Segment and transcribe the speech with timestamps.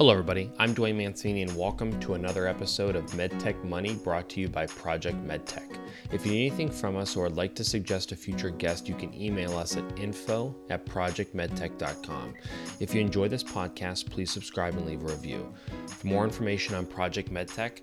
[0.00, 0.50] Hello, everybody.
[0.58, 4.64] I'm Dwayne Mancini, and welcome to another episode of MedTech Money brought to you by
[4.64, 5.76] Project MedTech.
[6.10, 8.94] If you need anything from us or would like to suggest a future guest, you
[8.94, 12.32] can email us at info at projectmedtech.com.
[12.80, 15.52] If you enjoy this podcast, please subscribe and leave a review.
[15.86, 17.80] For more information on Project MedTech,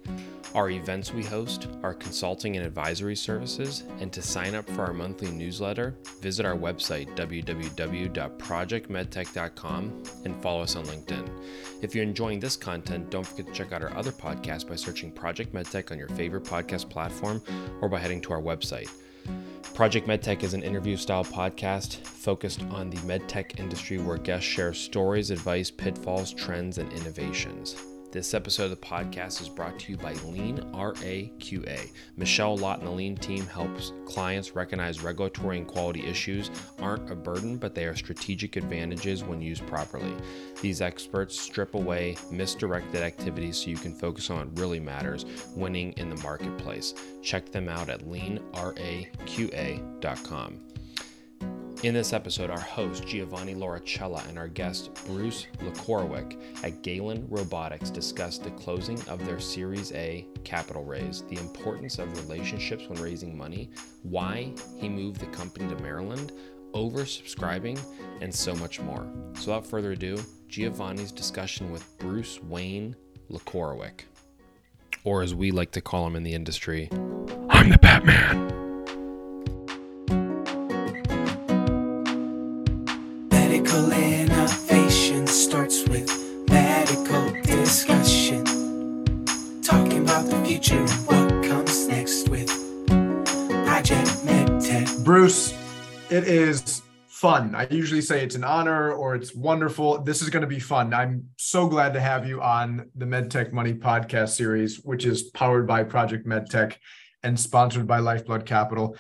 [0.57, 4.91] our events we host, our consulting and advisory services, and to sign up for our
[4.91, 11.29] monthly newsletter, visit our website, www.projectmedtech.com, and follow us on LinkedIn.
[11.83, 15.11] If you're enjoying this content, don't forget to check out our other podcasts by searching
[15.11, 17.39] Project MedTech on your favorite podcast platform
[17.79, 18.89] or by heading to our website.
[19.75, 24.73] Project MedTech is an interview style podcast focused on the medtech industry where guests share
[24.73, 27.75] stories, advice, pitfalls, trends, and innovations.
[28.09, 31.89] This episode of the podcast is brought to you by Lean RAQA.
[32.15, 37.15] Michelle Lott and the Lean team helps clients recognize regulatory and quality issues aren't a
[37.15, 40.15] burden, but they are strategic advantages when used properly.
[40.61, 45.91] These experts strip away misdirected activities so you can focus on what really matters winning
[45.97, 46.93] in the marketplace.
[47.21, 50.59] Check them out at leanraqa.com.
[51.83, 57.91] In this episode, our host Giovanni Lauricella and our guest Bruce Lichorowic at Galen Robotics
[57.91, 63.37] discussed the closing of their Series A capital raise, the importance of relationships when raising
[63.37, 63.69] money,
[64.01, 66.31] why he moved the company to Maryland,
[66.73, 67.79] oversubscribing,
[68.21, 69.05] and so much more.
[69.35, 70.17] So, without further ado,
[70.47, 72.95] Giovanni's discussion with Bruce Wayne
[73.29, 74.05] Lichorowic,
[75.03, 76.89] or as we like to call him in the industry,
[77.49, 78.66] I'm the Batman.
[96.09, 97.53] It is fun.
[97.55, 100.03] I usually say it's an honor or it's wonderful.
[100.03, 100.93] This is going to be fun.
[100.93, 105.67] I'm so glad to have you on the MedTech Money podcast series, which is powered
[105.67, 106.75] by Project MedTech
[107.23, 108.95] and sponsored by Lifeblood Capital.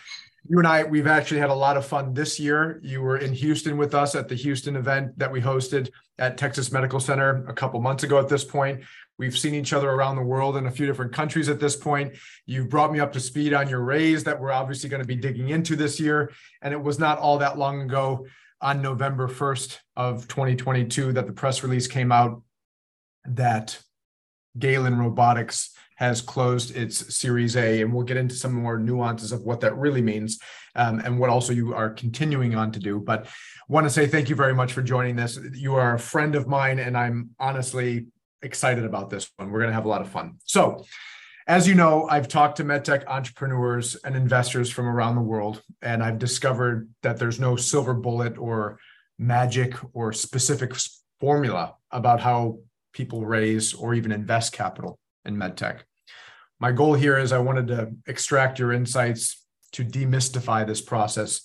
[0.49, 2.79] You and I, we've actually had a lot of fun this year.
[2.81, 6.71] You were in Houston with us at the Houston event that we hosted at Texas
[6.71, 8.83] Medical Center a couple months ago at this point.
[9.17, 12.13] We've seen each other around the world in a few different countries at this point.
[12.45, 15.15] You've brought me up to speed on your raise that we're obviously going to be
[15.15, 16.31] digging into this year.
[16.61, 18.25] And it was not all that long ago
[18.61, 22.41] on November 1st of 2022 that the press release came out
[23.25, 23.79] that
[24.57, 29.41] Galen Robotics has closed its Series A, and we'll get into some more nuances of
[29.41, 30.39] what that really means
[30.75, 32.99] um, and what also you are continuing on to do.
[32.99, 33.27] But
[33.67, 35.39] want to say thank you very much for joining this.
[35.53, 38.07] You are a friend of mine, and I'm honestly
[38.43, 39.51] excited about this one.
[39.51, 40.35] We're going to have a lot of fun.
[40.45, 40.85] So,
[41.47, 46.03] as you know, I've talked to medtech entrepreneurs and investors from around the world, and
[46.03, 48.79] I've discovered that there's no silver bullet or
[49.17, 50.73] magic or specific
[51.19, 52.59] formula about how
[52.93, 55.81] people raise or even invest capital in medtech.
[56.59, 61.41] My goal here is I wanted to extract your insights to demystify this process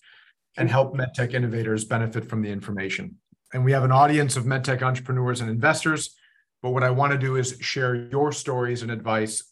[0.56, 3.16] and help medtech innovators benefit from the information.
[3.52, 6.14] And we have an audience of medtech entrepreneurs and investors,
[6.62, 9.42] but what I want to do is share your stories and advice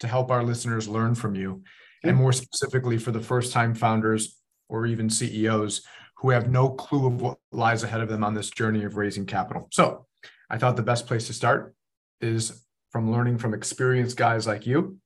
[0.00, 1.62] to help our listeners learn from you,
[2.02, 2.20] and mm.
[2.20, 5.82] more specifically for the first time founders or even CEOs
[6.16, 9.26] who have no clue of what lies ahead of them on this journey of raising
[9.26, 9.68] capital.
[9.70, 10.06] So
[10.50, 11.74] I thought the best place to start
[12.20, 12.63] is
[12.94, 14.96] from learning from experienced guys like you.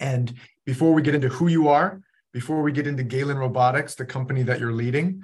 [0.00, 0.34] And
[0.64, 2.00] before we get into who you are,
[2.32, 5.22] before we get into Galen Robotics, the company that you're leading,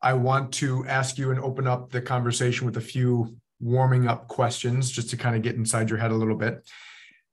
[0.00, 4.28] I want to ask you and open up the conversation with a few warming up
[4.28, 6.64] questions just to kind of get inside your head a little bit.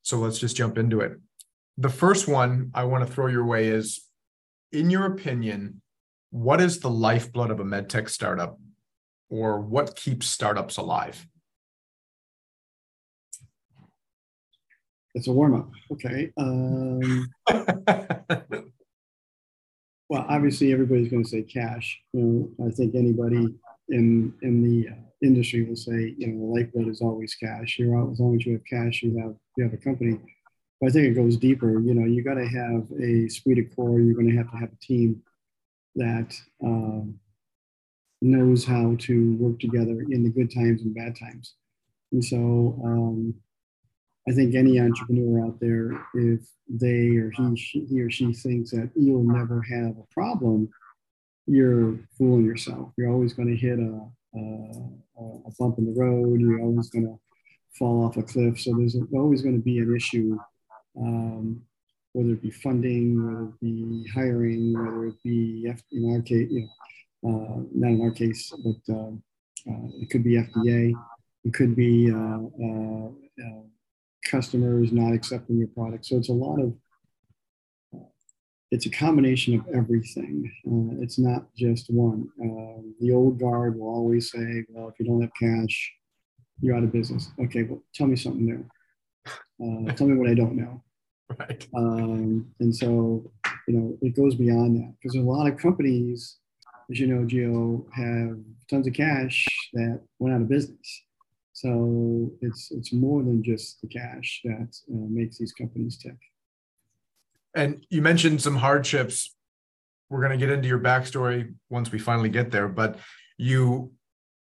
[0.01, 1.11] So let's just jump into it.
[1.77, 4.01] The first one I want to throw your way is
[4.71, 5.79] in your opinion,
[6.31, 8.59] what is the lifeblood of a medtech startup
[9.29, 11.23] or what keeps startups alive?
[15.15, 15.69] It's a warm up.
[15.91, 16.31] Okay.
[16.37, 17.27] Um,
[20.09, 21.99] well, obviously, everybody's going to say cash.
[22.13, 22.21] You
[22.57, 23.47] know, I think anybody
[23.89, 27.77] in in the uh, industry will say, you know, the lifeblood is always cash.
[27.77, 30.19] You're out, as long as you have cash, you have you have a company.
[30.81, 31.79] But I think it goes deeper.
[31.79, 33.99] You know, you got to have a suite of core.
[33.99, 35.21] You're going to have to have a team
[35.95, 37.19] that um,
[38.21, 41.53] knows how to work together in the good times and bad times.
[42.11, 43.35] And so, um,
[44.27, 48.71] I think any entrepreneur out there, if they or he, she, he or she thinks
[48.71, 50.69] that you'll never have a problem,
[51.45, 52.93] you're fooling yourself.
[52.97, 53.99] You're always going to hit a,
[54.35, 56.39] a, a, bump in the road.
[56.39, 57.19] You're always going to
[57.77, 58.61] fall off a cliff.
[58.61, 60.37] So there's always going to be an issue,
[60.97, 61.61] um,
[62.13, 66.61] whether it be funding, whether it be hiring, whether it be, in our case, you
[66.61, 69.11] know, uh, not in our case, but uh,
[69.69, 70.93] uh, it could be FDA
[71.43, 73.63] it could be uh, uh, uh,
[74.25, 76.05] customers not accepting your product.
[76.05, 76.73] So it's a lot of
[78.73, 80.51] it's a combination of everything.
[80.65, 82.27] Uh, it's not just one.
[82.41, 85.93] Uh, the old guard will always say, well, if you don't have cash,
[86.59, 87.29] you're out of business.
[87.39, 88.65] Okay, well, tell me something new.
[89.27, 90.83] Uh, tell me what I don't know.
[91.39, 91.65] Right.
[91.75, 93.31] Um, and so,
[93.67, 96.37] you know, it goes beyond that because a lot of companies,
[96.91, 98.37] as you know, Geo, have
[98.69, 101.03] tons of cash that went out of business.
[101.53, 106.17] So it's it's more than just the cash that uh, makes these companies tick.
[107.55, 109.35] And you mentioned some hardships.
[110.09, 112.97] We're going to get into your backstory once we finally get there, but
[113.37, 113.93] you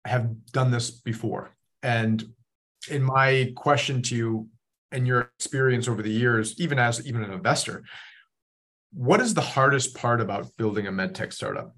[0.06, 1.50] have done this before.
[1.82, 2.24] And
[2.90, 4.48] in my question to you
[4.90, 7.84] and your experience over the years, even as even an investor,
[8.92, 11.74] what is the hardest part about building a medtech startup?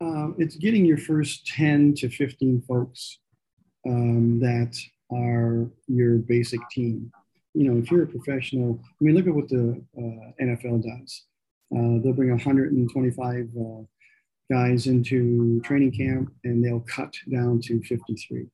[0.00, 3.18] Um, it's getting your first 10 to 15 folks
[3.86, 4.76] um, that
[5.10, 7.10] are your basic team
[7.58, 11.24] you know, if you're a professional, I mean, look at what the uh, NFL does.
[11.74, 13.82] Uh, they'll bring 125 uh,
[14.48, 18.46] guys into training camp and they'll cut down to 53.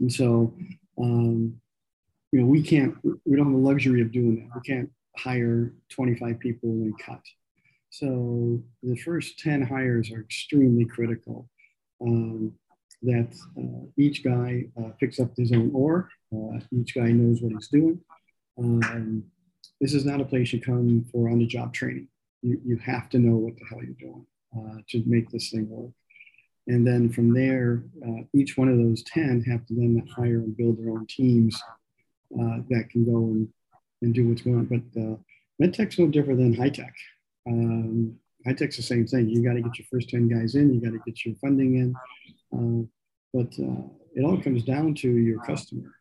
[0.00, 0.54] And so,
[0.98, 1.60] um,
[2.32, 4.56] you know, we can't, we don't have the luxury of doing that.
[4.56, 7.20] We can't hire 25 people and cut.
[7.94, 11.48] So the first 10 hires are extremely critical.
[12.04, 12.52] Um,
[13.02, 17.52] that uh, each guy uh, picks up his own oar, uh, each guy knows what
[17.52, 18.00] he's doing.
[18.58, 19.22] Um,
[19.80, 22.08] this is not a place you come for on the job training.
[22.42, 24.26] You, you have to know what the hell you're doing
[24.56, 25.92] uh, to make this thing work.
[26.66, 30.56] And then from there, uh, each one of those 10 have to then hire and
[30.56, 31.62] build their own teams
[32.40, 33.48] uh, that can go and,
[34.02, 34.64] and do what's going on.
[34.64, 35.16] But uh,
[35.62, 36.92] medtech's no different than high tech.
[37.46, 38.16] Um,
[38.56, 39.28] tech's the same thing.
[39.28, 41.76] You got to get your first 10 guys in, you got to get your funding
[41.76, 41.94] in.
[42.52, 42.86] Uh,
[43.32, 45.92] but uh, it all comes down to your customer.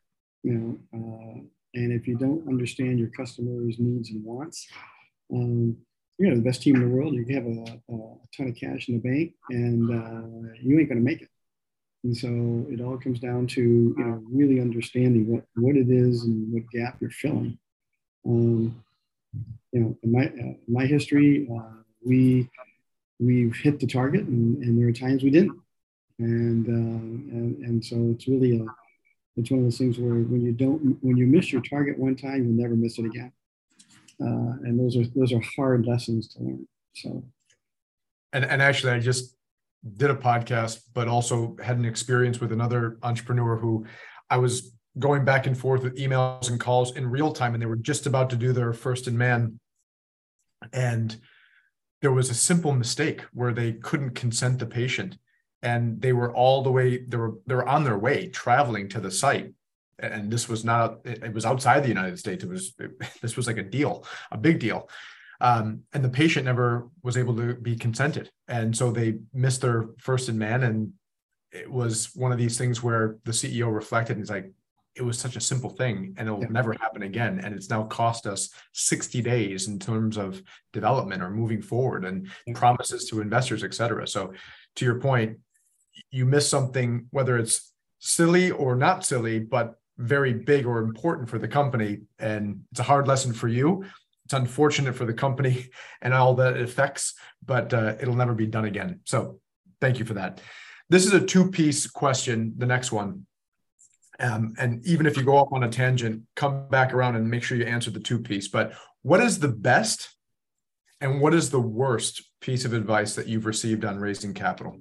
[0.43, 1.39] You know, uh,
[1.75, 4.67] and if you don't understand your customers' needs and wants,
[5.33, 5.77] um,
[6.19, 8.87] you know, the best team in the world, you have a, a ton of cash
[8.87, 11.29] in the bank and uh, you ain't going to make it.
[12.03, 12.27] And so
[12.69, 16.69] it all comes down to, you know, really understanding what, what it is and what
[16.71, 17.57] gap you're filling.
[18.25, 18.83] Um,
[19.71, 22.49] you know, in my, uh, my history, uh, we,
[23.19, 25.59] we've hit the target and, and there are times we didn't.
[26.19, 28.65] And, uh, and, and so it's really a,
[29.35, 32.15] it's one of those things where when you don't when you miss your target one
[32.15, 33.31] time you'll never miss it again.
[34.21, 36.67] Uh, and those are those are hard lessons to learn.
[36.93, 37.23] So.
[38.31, 39.35] And and actually i just
[39.97, 43.85] did a podcast but also had an experience with another entrepreneur who
[44.29, 47.67] i was going back and forth with emails and calls in real time and they
[47.67, 49.59] were just about to do their first in man.
[50.71, 51.15] And
[52.01, 55.17] there was a simple mistake where they couldn't consent the patient
[55.61, 58.99] and they were all the way they were they were on their way traveling to
[58.99, 59.53] the site.
[59.99, 62.43] And this was not it, was outside the united states.
[62.43, 62.91] It was it,
[63.21, 64.89] this was like a deal a big deal.
[65.41, 68.29] Um, and the patient never was able to be consented.
[68.47, 70.93] And so they missed their first in man and
[71.51, 74.51] it was one of these things where the ceo reflected and he's like
[74.95, 76.47] it was such a simple thing and it will yeah.
[76.49, 80.41] never happen again and it's now cost us 60 days in terms of
[80.71, 82.53] development or moving forward and yeah.
[82.53, 84.33] promises to investors et cetera so
[84.75, 85.37] to your point
[86.11, 91.39] you miss something, whether it's silly or not silly, but very big or important for
[91.39, 92.01] the company.
[92.19, 93.85] And it's a hard lesson for you.
[94.25, 95.69] It's unfortunate for the company
[96.01, 97.13] and all that it affects,
[97.45, 99.01] but uh, it'll never be done again.
[99.05, 99.39] So
[99.81, 100.41] thank you for that.
[100.89, 103.25] This is a two piece question, the next one.
[104.19, 107.43] Um, and even if you go off on a tangent, come back around and make
[107.43, 108.47] sure you answer the two piece.
[108.47, 110.09] But what is the best
[111.01, 114.77] and what is the worst piece of advice that you've received on raising capital?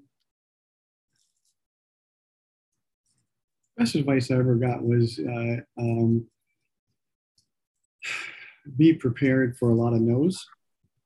[3.77, 6.27] best advice I ever got was uh, um,
[8.77, 10.47] be prepared for a lot of no's,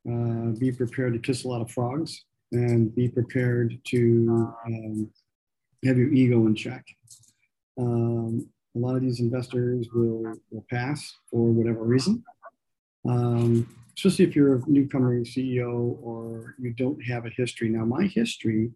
[0.07, 5.11] uh, be prepared to kiss a lot of frogs, and be prepared to um,
[5.85, 6.85] have your ego in check.
[7.79, 12.23] Um, a lot of these investors will, will pass for whatever reason,
[13.09, 13.67] um,
[13.97, 17.69] especially if you're a newcomer CEO or you don't have a history.
[17.69, 18.71] Now, my history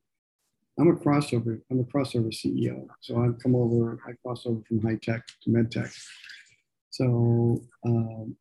[0.80, 1.60] I'm a crossover.
[1.70, 2.86] I'm a crossover CEO.
[3.00, 3.98] So I've come over.
[4.08, 5.90] I crossed over from high tech to med tech.
[6.88, 8.34] So um,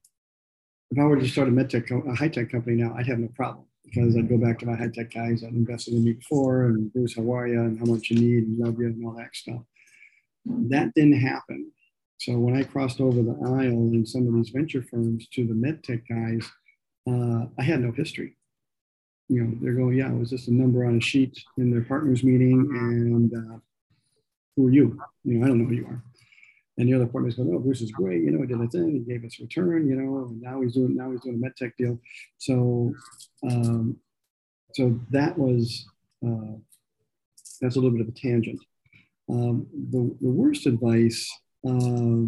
[0.89, 3.19] if I were to start a med tech, a high tech company now, I'd have
[3.19, 6.13] no problem because I'd go back to my high tech guys that invested in me
[6.13, 9.05] before and Bruce, how are you and how much you need and love you and
[9.05, 9.61] all that stuff.
[10.69, 11.71] That didn't happen.
[12.19, 15.53] So when I crossed over the aisle in some of these venture firms to the
[15.53, 16.49] med tech guys,
[17.07, 18.35] uh, I had no history
[19.29, 21.83] you know, they're going, yeah, it was just a number on a sheet in their
[21.83, 23.59] partners meeting, and uh,
[24.55, 24.99] who are you?
[25.23, 26.03] You know, I don't know who you are.
[26.77, 28.23] And the other partners go, oh, Bruce is great.
[28.23, 28.91] You know, he did a thing.
[28.91, 29.87] He gave us return.
[29.87, 31.99] You know, and now he's doing now he's doing a med tech deal.
[32.37, 32.93] So,
[33.43, 33.97] um,
[34.73, 35.85] so that was
[36.25, 36.57] uh,
[37.61, 38.59] that's a little bit of a tangent.
[39.29, 41.29] Um, the, the worst advice
[41.67, 42.25] uh,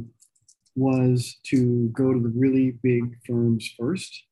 [0.76, 4.24] was to go to the really big firms first.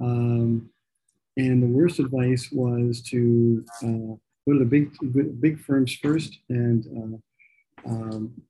[0.00, 0.70] Um,
[1.36, 6.38] and the worst advice was to uh, go to the big big firms first.
[6.48, 7.22] And
[7.86, 8.42] uh, um,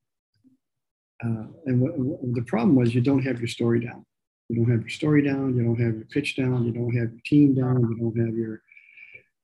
[1.24, 4.04] uh, and w- w- the problem was you don't have your story down.
[4.48, 5.56] You don't have your story down.
[5.56, 6.64] You don't have your pitch down.
[6.66, 7.80] You don't have your team down.
[7.88, 8.60] You don't have your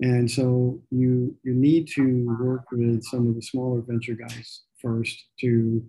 [0.01, 5.27] and so you you need to work with some of the smaller venture guys first
[5.41, 5.83] to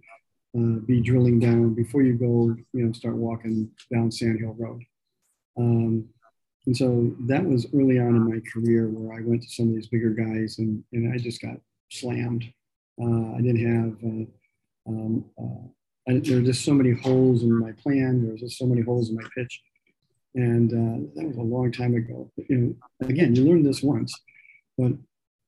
[0.58, 4.82] uh, be drilling down before you go, you know, start walking down Sand Hill Road.
[5.58, 6.10] Um,
[6.66, 9.76] and so that was early on in my career where I went to some of
[9.76, 11.56] these bigger guys and, and I just got
[11.90, 12.44] slammed.
[13.02, 17.58] Uh, I didn't have, uh, um, uh, I, there were just so many holes in
[17.58, 18.22] my plan.
[18.22, 19.62] There was just so many holes in my pitch.
[20.36, 22.32] And uh, that was a long time ago.
[22.50, 24.14] You know, again, you learn this once,
[24.78, 24.94] but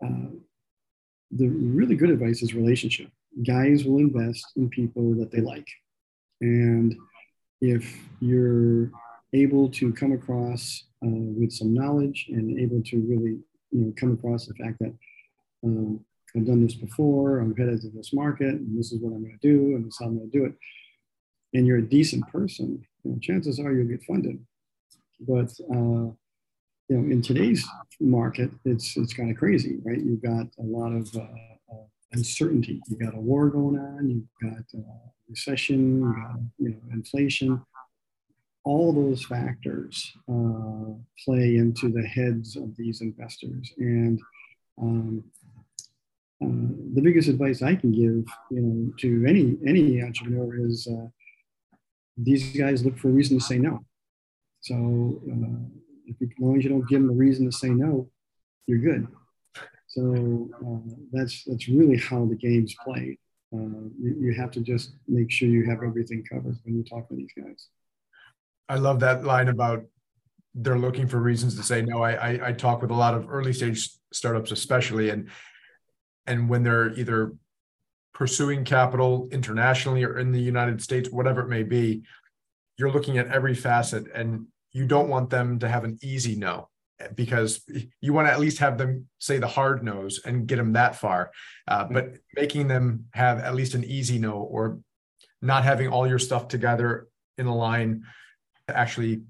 [0.05, 0.31] uh,
[1.31, 3.09] the really good advice is relationship.
[3.45, 5.67] Guys will invest in people that they like.
[6.41, 6.95] And
[7.61, 8.91] if you're
[9.33, 13.39] able to come across uh, with some knowledge and able to really,
[13.71, 14.93] you know, come across the fact that
[15.63, 16.03] um,
[16.35, 19.39] I've done this before, I'm headed to this market, and this is what I'm going
[19.39, 20.53] to do, and this is how I'm going to do it,
[21.53, 24.43] and you're a decent person, you know, chances are you'll get funded.
[25.27, 26.11] But uh,
[26.89, 27.65] you know, in today's
[27.99, 29.99] market, it's it's kind of crazy, right?
[29.99, 31.21] You've got a lot of uh,
[31.71, 32.81] uh, uncertainty.
[32.87, 34.09] You've got a war going on.
[34.09, 36.01] You've got uh, recession.
[36.01, 37.61] You've got you know inflation.
[38.65, 40.93] All those factors uh,
[41.25, 44.19] play into the heads of these investors, and
[44.81, 45.23] um,
[46.41, 46.47] uh,
[46.93, 51.07] the biggest advice I can give, you know, to any any entrepreneur is uh,
[52.17, 53.83] these guys look for a reason to say no.
[54.63, 55.59] So uh,
[56.05, 58.09] if you, as long as you don't give them a reason to say no,
[58.65, 59.07] you're good.
[59.87, 63.17] So uh, that's that's really how the game's played.
[63.53, 67.07] Uh, you, you, have to just make sure you have everything covered when you talk
[67.09, 67.67] to these guys.
[68.69, 69.83] I love that line about
[70.55, 72.01] they're looking for reasons to say no.
[72.01, 75.29] I, I, I talk with a lot of early stage startups, especially, and
[76.25, 77.33] and when they're either
[78.13, 82.03] pursuing capital internationally or in the United States, whatever it may be,
[82.77, 86.69] you're looking at every facet and you don't want them to have an easy no
[87.15, 87.61] because
[88.01, 90.95] you want to at least have them say the hard no's and get them that
[90.95, 91.31] far.
[91.67, 94.79] Uh, but making them have at least an easy no or
[95.41, 98.03] not having all your stuff together in a line,
[98.67, 99.21] to actually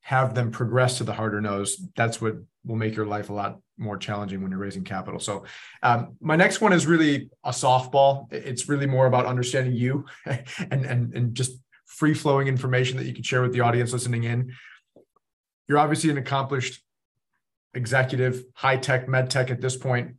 [0.00, 1.80] have them progress to the harder no's.
[1.96, 5.20] That's what will make your life a lot more challenging when you're raising capital.
[5.20, 5.44] So,
[5.82, 8.32] um, my next one is really a softball.
[8.32, 11.52] It's really more about understanding you and and and just
[11.86, 14.52] free flowing information that you can share with the audience listening in
[15.68, 16.82] you're obviously an accomplished
[17.74, 20.14] executive, high tech, med tech at this point.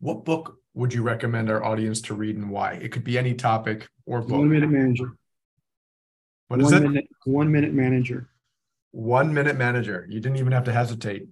[0.00, 2.72] What book would you recommend our audience to read and why?
[2.72, 4.38] It could be any topic or book.
[4.38, 5.16] One Minute Manager.
[6.48, 6.88] What is one it?
[6.88, 8.28] Minute, one Minute Manager.
[8.92, 10.06] One Minute Manager.
[10.08, 11.28] You didn't even have to hesitate.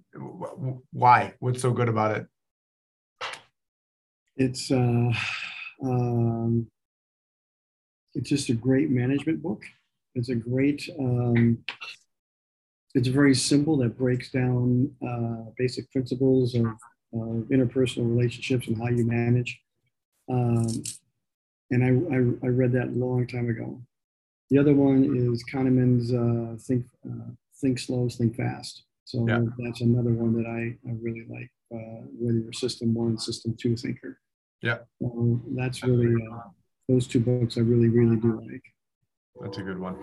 [0.91, 1.33] Why?
[1.39, 2.27] What's so good about it?
[4.37, 5.11] It's uh,
[5.83, 6.67] um,
[8.13, 9.63] it's just a great management book.
[10.15, 11.57] It's a great um,
[12.95, 18.87] it's very simple that breaks down uh, basic principles of uh, interpersonal relationships and how
[18.87, 19.59] you manage.
[20.29, 20.83] Um,
[21.71, 23.81] and I, I, I, read that a long time ago.
[24.49, 27.31] The other one is Kahneman's uh, Think, uh,
[27.61, 28.83] Think Slow, Think Fast.
[29.05, 29.41] So yeah.
[29.57, 33.75] that's another one that I, I really like, uh, whether you're system one, system two
[33.75, 34.19] thinker.
[34.61, 34.79] Yeah.
[35.01, 36.41] So that's really, uh,
[36.87, 38.63] those two books I really, really do like.
[39.41, 39.95] That's a good one.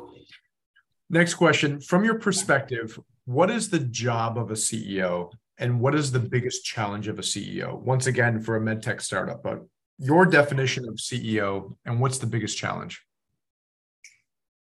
[1.08, 6.12] Next question From your perspective, what is the job of a CEO and what is
[6.12, 7.80] the biggest challenge of a CEO?
[7.80, 9.64] Once again, for a medtech startup, but
[9.98, 13.02] your definition of CEO and what's the biggest challenge?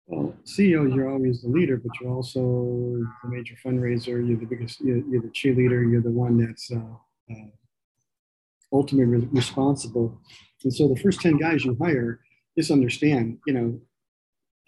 [0.06, 2.40] Well, CEO, you're always the leader, but you're also
[3.22, 4.26] the major fundraiser.
[4.26, 5.90] You're the biggest, you're, you're the cheerleader.
[5.90, 6.76] You're the one that's uh,
[7.30, 7.46] uh,
[8.72, 10.18] ultimately responsible.
[10.64, 12.20] And so the first 10 guys you hire,
[12.58, 13.80] just understand, you know,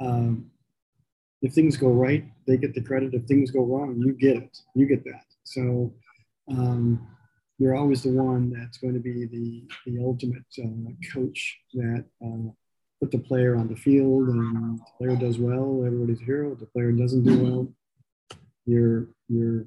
[0.01, 0.51] um,
[1.45, 3.13] if things go right, they get the credit.
[3.13, 4.59] If things go wrong, you get it.
[4.75, 5.27] You get that.
[5.45, 5.93] So
[6.51, 7.07] um,
[7.59, 12.51] you're always the one that's going to be the, the ultimate uh, coach that uh,
[12.99, 16.53] put the player on the field and the player does well, everybody's a hero.
[16.53, 17.69] If the player doesn't do well,
[18.65, 19.67] you're you're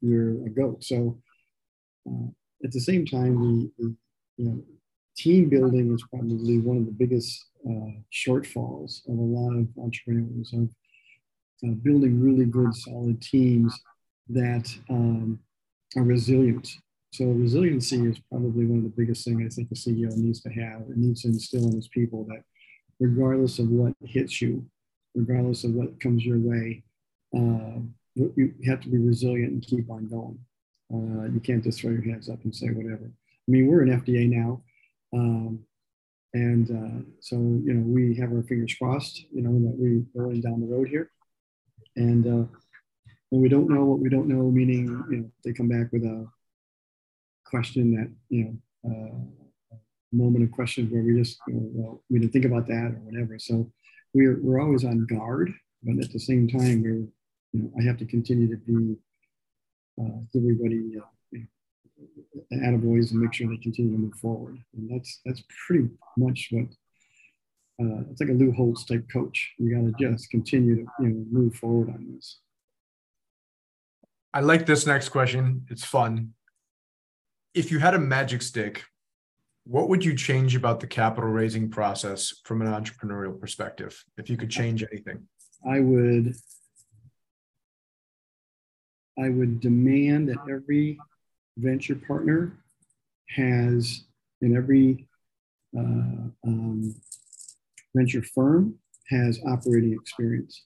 [0.00, 0.84] you're a goat.
[0.84, 1.18] So
[2.08, 2.28] uh,
[2.64, 3.96] at the same time, the, the,
[4.36, 4.62] you know
[5.16, 10.52] team building is probably one of the biggest uh, shortfalls of a lot of entrepreneurs
[10.52, 10.68] of
[11.66, 13.78] uh, building really good, solid teams
[14.28, 15.38] that um,
[15.96, 16.70] are resilient.
[17.12, 20.50] So resiliency is probably one of the biggest things I think a CEO needs to
[20.50, 20.82] have.
[20.82, 22.42] It needs to instill in his people that
[23.00, 24.64] regardless of what hits you,
[25.14, 26.84] regardless of what comes your way,
[27.34, 27.80] uh,
[28.14, 30.38] you have to be resilient and keep on going.
[30.92, 33.04] Uh, you can't just throw your hands up and say whatever.
[33.04, 34.62] I mean, we're an FDA now.
[35.12, 35.60] Um,
[36.34, 40.40] and uh, so, you know, we have our fingers crossed, you know, that we're going
[40.40, 41.10] down the road here.
[41.98, 42.46] And, uh,
[43.30, 46.04] and we don't know what we don't know, meaning, you know, they come back with
[46.04, 46.26] a
[47.44, 48.54] question that, you know,
[48.90, 49.76] uh,
[50.12, 53.00] moment of question where we just, you know, well, we didn't think about that or
[53.04, 53.38] whatever.
[53.38, 53.70] So
[54.14, 55.52] we're, we're always on guard,
[55.82, 57.06] but at the same time, we're,
[57.52, 58.96] you know, I have to continue to be,
[60.00, 61.04] uh, everybody, uh,
[62.52, 64.56] attaboys and make sure they continue to move forward.
[64.76, 66.66] And that's that's pretty much what
[67.80, 69.52] uh, it's like a Lou Holtz type coach.
[69.58, 72.40] You got to just continue to you know move forward on this.
[74.34, 75.66] I like this next question.
[75.70, 76.34] It's fun.
[77.54, 78.84] If you had a magic stick,
[79.64, 84.02] what would you change about the capital raising process from an entrepreneurial perspective?
[84.16, 85.26] If you could change anything,
[85.68, 86.34] I would.
[89.20, 90.96] I would demand that every
[91.56, 92.56] venture partner
[93.30, 94.04] has
[94.40, 95.08] in every
[95.76, 96.94] uh, um,
[97.94, 98.74] venture firm
[99.10, 100.64] has operating experience.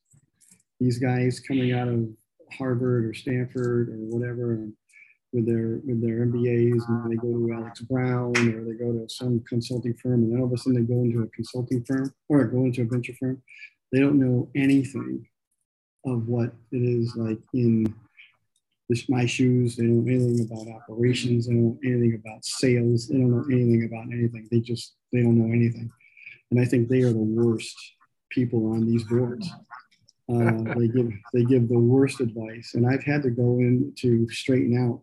[0.81, 2.09] These guys coming out of
[2.53, 4.69] Harvard or Stanford or whatever
[5.33, 9.07] with their with their MBAs and they go to Alex Brown or they go to
[9.09, 12.13] some consulting firm and then all of a sudden they go into a consulting firm
[12.29, 13.43] or go into a venture firm.
[13.93, 15.27] They don't know anything
[16.05, 17.95] of what it is like in
[18.89, 19.77] this, my shoes.
[19.77, 21.47] They don't know anything about operations.
[21.47, 23.09] They don't know anything about sales.
[23.09, 24.49] They don't know anything about anything.
[24.51, 25.91] They just they don't know anything.
[26.53, 27.75] And I think they are the worst
[28.29, 29.51] people on these boards.
[30.31, 34.29] Uh, they give they give the worst advice, and I've had to go in to
[34.29, 35.01] straighten out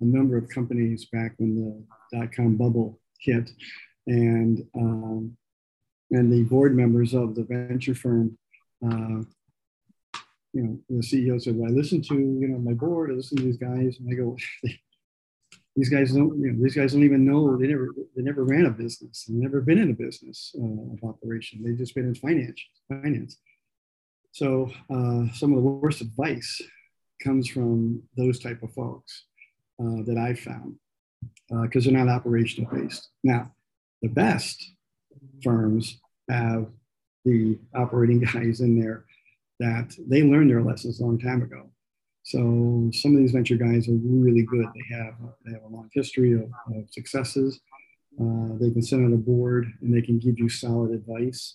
[0.00, 3.50] a number of companies back when the dot com bubble hit,
[4.06, 5.36] and um,
[6.12, 8.38] and the board members of the venture firm
[8.88, 9.24] uh,
[10.52, 13.36] you know, the CEO said, well, I listen to, you know, my board, I listen
[13.38, 14.36] to these guys, and I go,
[15.76, 18.64] these guys don't, you know, these guys don't even know, they never, they never ran
[18.64, 21.62] a business, they've never been in a business uh, of operation.
[21.62, 23.36] They've just been in finance, finance.
[24.32, 26.60] So uh, some of the worst advice
[27.22, 29.24] comes from those type of folks
[29.80, 30.76] uh, that I've found
[31.62, 33.10] because uh, they're not operational based.
[33.22, 33.52] Now,
[34.02, 34.72] the best
[35.42, 36.66] firms have
[37.24, 39.04] the operating guys in there
[39.60, 41.70] that they learned their lessons a long time ago.
[42.26, 44.66] So some of these venture guys are really good.
[44.74, 47.60] They have they have a long history of, of successes.
[48.20, 51.54] Uh, they've been sent on a board and they can give you solid advice.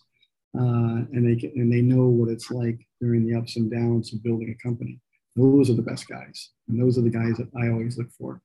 [0.58, 4.14] Uh, and they can, and they know what it's like during the ups and downs
[4.14, 4.98] of building a company.
[5.36, 8.42] Those are the best guys, and those are the guys that I always look for.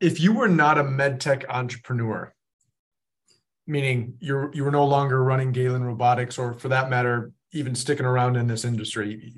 [0.00, 2.32] If you were not a medtech entrepreneur,
[3.66, 8.06] meaning you're you were no longer running Galen Robotics, or for that matter, even sticking
[8.06, 9.34] around in this industry.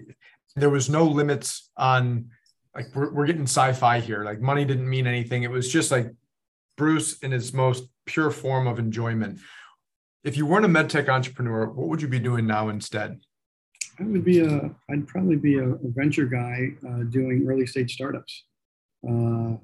[0.56, 2.30] There was no limits on
[2.74, 4.24] like we're, we're getting sci-fi here.
[4.24, 5.42] Like money didn't mean anything.
[5.42, 6.12] It was just like
[6.76, 9.40] Bruce in his most pure form of enjoyment.
[10.24, 13.20] If you weren't a medtech entrepreneur, what would you be doing now instead?
[13.98, 14.70] I would be a.
[14.90, 18.44] I'd probably be a, a venture guy uh, doing early stage startups.
[19.08, 19.56] Uh,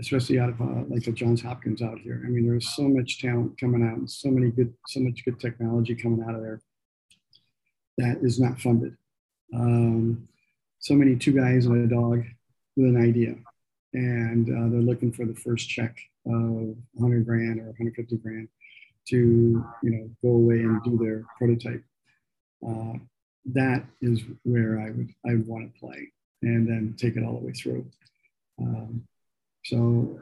[0.00, 2.22] especially out of uh, like the Johns Hopkins out here.
[2.24, 5.38] I mean, there's so much talent coming out and so many good, so much good
[5.38, 6.60] technology coming out of there
[7.98, 8.96] that is not funded.
[9.54, 10.28] Um,
[10.78, 12.24] so many two guys and a dog
[12.76, 13.36] with an idea,
[13.92, 18.48] and uh, they're looking for the first check of 100 grand or 150 grand
[19.08, 19.16] to
[19.82, 21.84] you know go away and do their prototype.
[22.66, 22.98] Uh,
[23.46, 27.38] that is where I would I would want to play, and then take it all
[27.38, 27.86] the way through.
[28.58, 29.06] Um,
[29.64, 30.20] so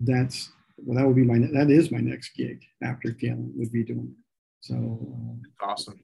[0.00, 3.84] that's well, that would be my that is my next gig after Galen would be
[3.84, 4.24] doing it.
[4.60, 6.00] So um, awesome.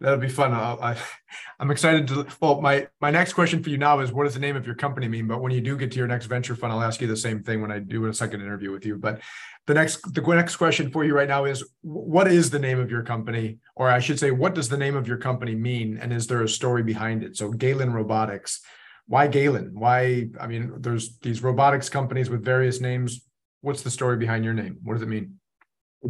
[0.00, 0.52] That'll be fun.
[0.52, 0.96] I,
[1.60, 2.26] I'm excited to.
[2.40, 4.74] Well, my my next question for you now is, what does the name of your
[4.74, 5.26] company mean?
[5.26, 7.42] But when you do get to your next venture fund, I'll ask you the same
[7.42, 8.96] thing when I do a second interview with you.
[8.96, 9.20] But
[9.66, 12.90] the next the next question for you right now is, what is the name of
[12.90, 16.12] your company, or I should say, what does the name of your company mean, and
[16.12, 17.36] is there a story behind it?
[17.36, 18.60] So, Galen Robotics
[19.06, 19.72] why Galen?
[19.74, 20.28] Why?
[20.40, 23.20] I mean, there's these robotics companies with various names.
[23.60, 24.78] What's the story behind your name?
[24.82, 25.38] What does it mean?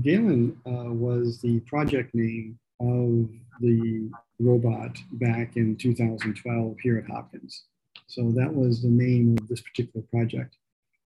[0.00, 3.28] Galen uh, was the project name of
[3.60, 7.64] the robot back in 2012 here at Hopkins.
[8.06, 10.56] So that was the name of this particular project.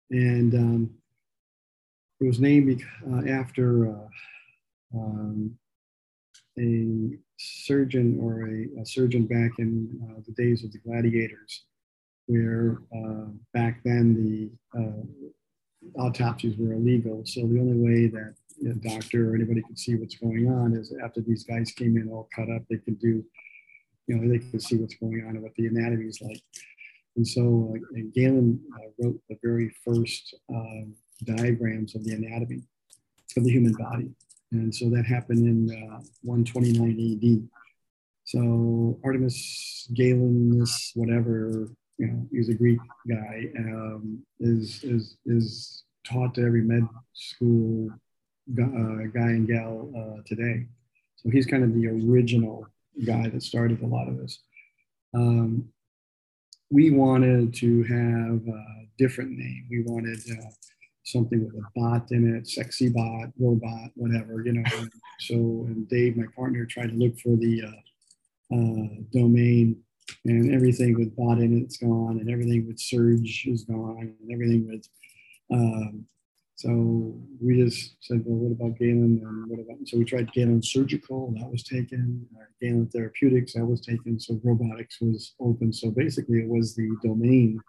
[0.09, 0.89] And um,
[2.19, 4.07] it was named uh, after uh,
[4.93, 5.57] um,
[6.59, 11.65] a surgeon or a, a surgeon back in uh, the days of the gladiators,
[12.27, 14.13] where uh, back then
[14.73, 17.23] the uh, autopsies were illegal.
[17.25, 18.35] So the only way that
[18.69, 22.09] a doctor or anybody could see what's going on is after these guys came in
[22.09, 23.23] all cut up, they could do,
[24.07, 26.41] you know, they could see what's going on and what the anatomy is like.
[27.15, 32.61] And so uh, Galen uh, wrote the very first um, diagrams of the anatomy
[33.37, 34.11] of the human body.
[34.51, 37.49] And so that happened in uh, 129 AD.
[38.25, 46.35] So Artemis Galenus, whatever, you know, he's a Greek guy, um, is, is, is taught
[46.35, 47.95] to every med school uh,
[48.55, 50.67] guy and gal uh, today.
[51.17, 52.67] So he's kind of the original
[53.05, 54.39] guy that started a lot of this.
[55.13, 55.69] Um,
[56.71, 59.67] we wanted to have a different name.
[59.69, 60.49] We wanted uh,
[61.03, 64.63] something with a bot in it, sexy bot, robot, whatever, you know.
[65.19, 69.81] so, and Dave, my partner, tried to look for the uh, uh, domain,
[70.25, 74.67] and everything with bot in it's gone, and everything with Surge is gone, and everything
[74.67, 74.87] with.
[75.51, 76.05] Um,
[76.61, 79.19] so we just said, well, what about Galen?
[79.25, 79.87] And what about?
[79.87, 82.23] So we tried Galen Surgical, that was taken.
[82.37, 84.19] Uh, Galen Therapeutics, that was taken.
[84.19, 85.73] So robotics was open.
[85.73, 87.59] So basically, it was the domain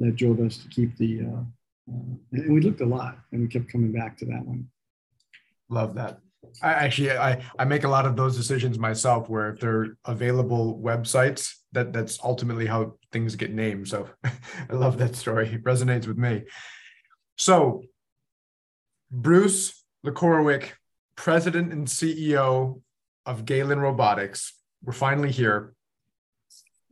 [0.00, 1.44] that drove us to keep the uh,
[1.90, 4.68] uh, and we looked a lot and we kept coming back to that one.
[5.70, 6.18] Love that.
[6.62, 10.80] I actually I, I make a lot of those decisions myself where if they're available
[10.82, 13.88] websites, that that's ultimately how things get named.
[13.88, 15.48] So I love that story.
[15.48, 16.44] It resonates with me.
[17.36, 17.82] So
[19.10, 20.70] Bruce Lichorowic,
[21.16, 22.80] president and CEO
[23.26, 24.54] of Galen Robotics.
[24.82, 25.74] We're finally here.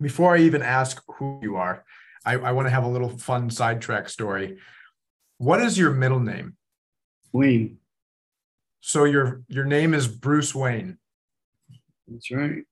[0.00, 1.84] Before I even ask who you are,
[2.24, 4.58] I, I want to have a little fun sidetrack story.
[5.38, 6.56] What is your middle name?
[7.32, 7.78] Wayne.
[8.80, 10.98] So your your name is Bruce Wayne.
[12.06, 12.64] That's right.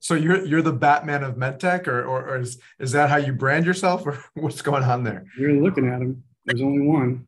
[0.00, 3.32] So you're you're the Batman of MedTech, or, or, or is is that how you
[3.32, 5.24] brand yourself, or what's going on there?
[5.38, 6.22] You're looking at him.
[6.44, 7.26] There's only one.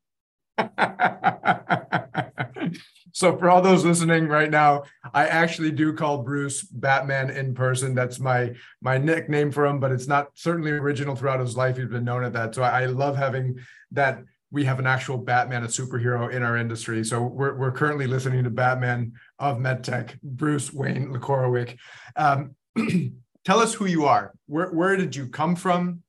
[3.12, 7.94] so for all those listening right now, I actually do call Bruce Batman in person.
[7.94, 11.76] That's my my nickname for him, but it's not certainly original throughout his life.
[11.76, 12.54] He's been known at that.
[12.54, 13.58] So I, I love having
[13.92, 14.22] that
[14.54, 17.04] we have an actual Batman, a superhero in our industry.
[17.04, 21.76] So we're, we're currently listening to Batman of MedTech, Bruce Wayne Lichorowic.
[22.14, 22.54] Um,
[23.44, 24.32] tell us who you are.
[24.46, 26.03] Where, where did you come from?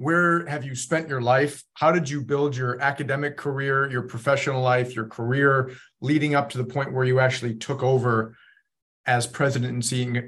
[0.00, 1.62] Where have you spent your life?
[1.74, 6.58] How did you build your academic career, your professional life, your career leading up to
[6.58, 8.34] the point where you actually took over
[9.04, 9.82] as president and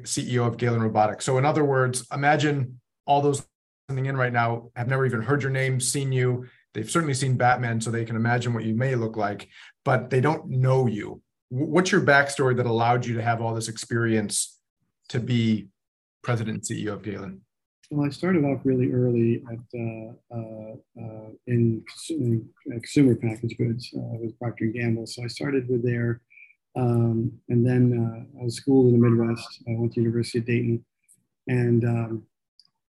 [0.05, 1.25] CEO of Galen Robotics?
[1.25, 3.47] So, in other words, imagine all those
[3.89, 7.37] listening in right now have never even heard your name, seen you, They've certainly seen
[7.37, 9.49] Batman, so they can imagine what you may look like,
[9.85, 11.21] but they don't know you.
[11.51, 14.59] What's your backstory that allowed you to have all this experience
[15.11, 15.69] to be
[16.23, 17.43] president and CEO of Galen?
[17.93, 23.93] Well, I started off really early at uh, uh, uh, in consumer, consumer packaged goods
[23.95, 25.07] uh, with Procter and Gamble.
[25.07, 26.23] So I started with there,
[26.75, 29.63] um, and then uh, I was schooled in the Midwest.
[29.69, 30.83] I went to University of Dayton,
[31.49, 32.23] and um,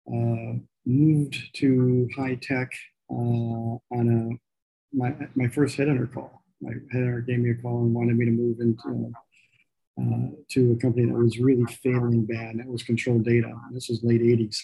[0.08, 2.72] uh, moved to high tech
[3.08, 6.42] uh, on a my my first headhunter call.
[6.60, 9.12] My headhunter gave me a call and wanted me to move into
[9.96, 13.54] uh, to a company that was really failing bad, and that was Control Data.
[13.72, 14.56] This was late '80s,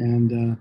[0.00, 0.56] and uh,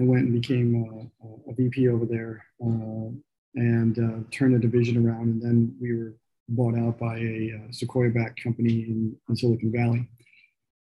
[0.00, 3.10] I went and became a, a VP over there uh,
[3.54, 5.28] and uh, turned the division around.
[5.28, 6.14] And then we were
[6.50, 10.08] bought out by a uh, Sequoia-backed company in, in, Silicon Valley.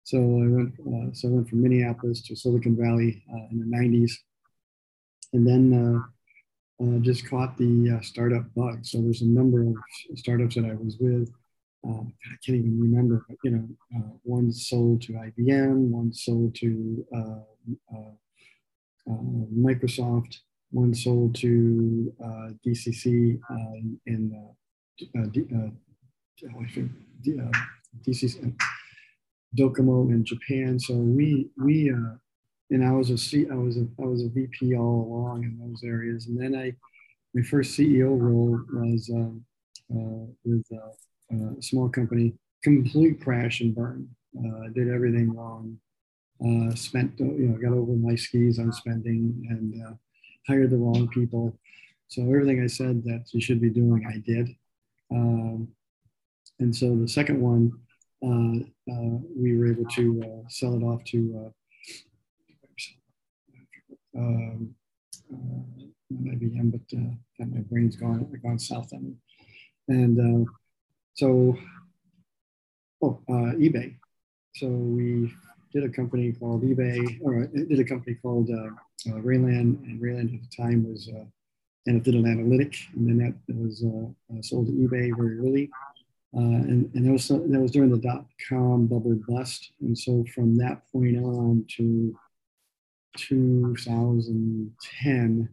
[0.03, 4.11] So I went, so I went from Minneapolis to Silicon Valley in the '90s
[5.33, 5.73] and then
[6.79, 8.85] uh, uh, just caught the uh, startup bug.
[8.85, 9.75] So there's a number of
[10.15, 11.29] startups that I was with.
[11.85, 13.67] Uh, I can't even remember, but you know,
[13.97, 17.05] uh, one sold to IBM, one sold to
[19.07, 20.37] Microsoft,
[20.71, 22.13] one sold to
[22.65, 23.39] DCC
[24.05, 24.53] in, in
[28.05, 28.53] DCC,
[29.57, 30.79] Docomo in Japan.
[30.79, 32.15] So we we uh,
[32.69, 35.59] and I was a C, I was a I was a VP all along in
[35.59, 36.27] those areas.
[36.27, 36.73] And then I,
[37.33, 39.43] my first CEO role was um,
[39.91, 44.07] uh, with uh, a small company, complete crash and burn.
[44.35, 45.77] Uh, did everything wrong.
[46.45, 49.93] Uh, spent you know got over my skis on spending and uh,
[50.47, 51.57] hired the wrong people.
[52.07, 54.49] So everything I said that you should be doing, I did.
[55.09, 55.69] Um,
[56.59, 57.71] and so the second one,
[58.21, 61.53] uh, we were able to sell it off to
[64.17, 64.75] um,
[65.31, 69.13] uh, not IBM, but uh, my brain's gone gone south on me.
[69.87, 70.51] And uh,
[71.13, 71.57] so,
[73.01, 73.95] oh, uh, eBay.
[74.55, 75.33] So we
[75.73, 78.69] did a company called eBay, or did a company called uh,
[79.09, 81.25] uh, Rayland, and Rayland at the time was uh,
[81.85, 85.37] and it did an analytic, and then that was uh, uh, sold to eBay very
[85.39, 85.69] early.
[86.35, 90.23] Uh, and, and that was that was during the dot com bubble bust, and so
[90.33, 92.17] from that point on to
[93.17, 95.49] 2010,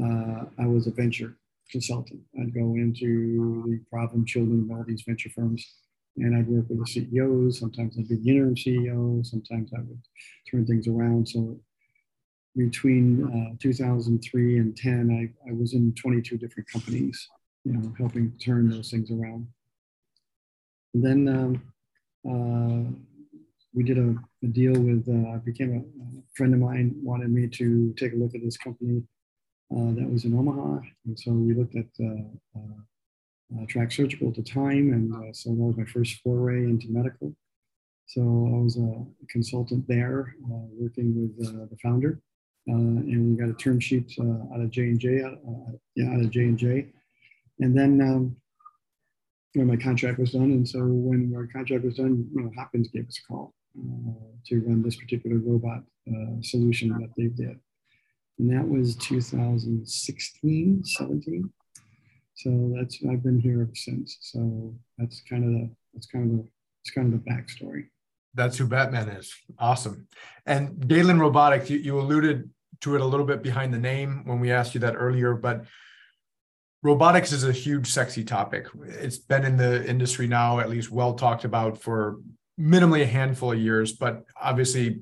[0.00, 1.36] uh, I was a venture
[1.70, 2.20] consultant.
[2.40, 5.66] I'd go into the problem children of all these venture firms,
[6.16, 7.58] and I'd work with the CEOs.
[7.58, 9.24] Sometimes I'd be the interim CEO.
[9.26, 10.00] Sometimes I would
[10.50, 11.28] turn things around.
[11.28, 11.58] So
[12.56, 17.28] between uh, 2003 and 10, I, I was in 22 different companies,
[17.64, 19.48] you know, helping turn those things around.
[20.94, 21.62] And then um,
[22.28, 22.90] uh,
[23.74, 27.46] we did a, a deal with, uh, became a, a, friend of mine wanted me
[27.46, 29.02] to take a look at this company
[29.72, 30.80] uh, that was in Omaha.
[31.06, 31.86] And so we looked at
[33.52, 34.92] uh, uh, Track Surgical at the time.
[34.92, 37.34] And so that was my first foray into medical.
[38.06, 40.34] So I was a consultant there,
[40.78, 42.20] working with the founder.
[42.66, 45.22] and we got a term sheet out of J and J,
[45.94, 46.86] yeah, out of J and J,
[47.60, 48.36] and then um,
[49.54, 50.52] when my contract was done.
[50.52, 54.12] And so when our contract was done, you know, Hopkins gave us a call uh,
[54.46, 57.58] to run this particular robot uh, solution that they did.
[58.38, 61.52] And that was 2016, 17.
[62.34, 64.18] So that's I've been here ever since.
[64.20, 66.48] So that's kind of the that's kind of the
[66.82, 67.86] it's kind of the backstory.
[68.34, 69.34] That's who Batman is.
[69.58, 70.08] Awesome.
[70.44, 74.40] And Galen Robotics, you, you alluded to it a little bit behind the name when
[74.40, 75.64] we asked you that earlier, but
[76.84, 81.14] robotics is a huge sexy topic it's been in the industry now at least well
[81.14, 82.18] talked about for
[82.60, 85.00] minimally a handful of years but obviously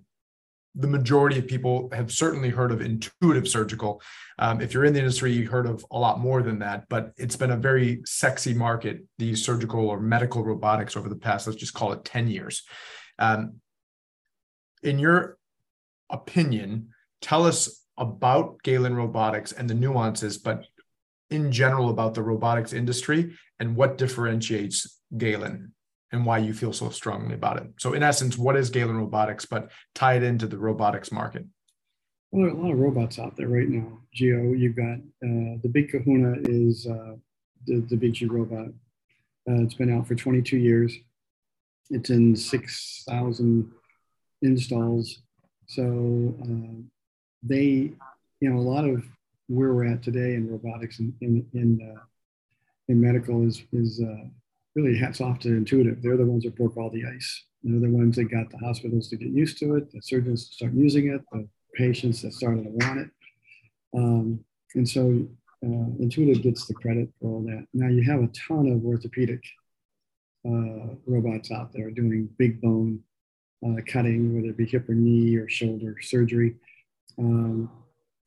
[0.74, 4.00] the majority of people have certainly heard of intuitive surgical.
[4.38, 7.12] Um, if you're in the industry you've heard of a lot more than that but
[7.16, 11.58] it's been a very sexy market these surgical or medical robotics over the past let's
[11.58, 12.62] just call it 10 years.
[13.18, 13.60] Um,
[14.82, 15.38] in your
[16.10, 16.88] opinion
[17.20, 20.64] tell us about galen robotics and the nuances but
[21.32, 25.72] in general about the robotics industry and what differentiates Galen
[26.12, 27.66] and why you feel so strongly about it.
[27.78, 31.46] So, in essence, what is Galen Robotics, but tie it into the robotics market?
[32.30, 33.98] Well, there are a lot of robots out there right now.
[34.12, 37.16] Geo, you've got uh, the big kahuna is uh,
[37.66, 38.68] the, the Big G robot.
[39.48, 40.94] Uh, it's been out for 22 years.
[41.90, 43.70] It's in 6,000
[44.42, 45.18] installs.
[45.66, 46.82] So uh,
[47.42, 47.92] they,
[48.40, 49.04] you know, a lot of
[49.48, 52.00] where we're at today in robotics and in in, uh,
[52.88, 54.24] in medical is is uh,
[54.74, 56.02] really hats off to Intuitive.
[56.02, 57.44] They're the ones that broke all the ice.
[57.62, 60.54] They're the ones that got the hospitals to get used to it, the surgeons to
[60.54, 63.10] start using it, the patients that started to want it.
[63.94, 65.26] Um, and so
[65.64, 67.66] uh, Intuitive gets the credit for all that.
[67.72, 69.42] Now you have a ton of orthopedic
[70.46, 73.00] uh, robots out there doing big bone
[73.64, 76.56] uh, cutting, whether it be hip or knee or shoulder surgery.
[77.18, 77.70] Um,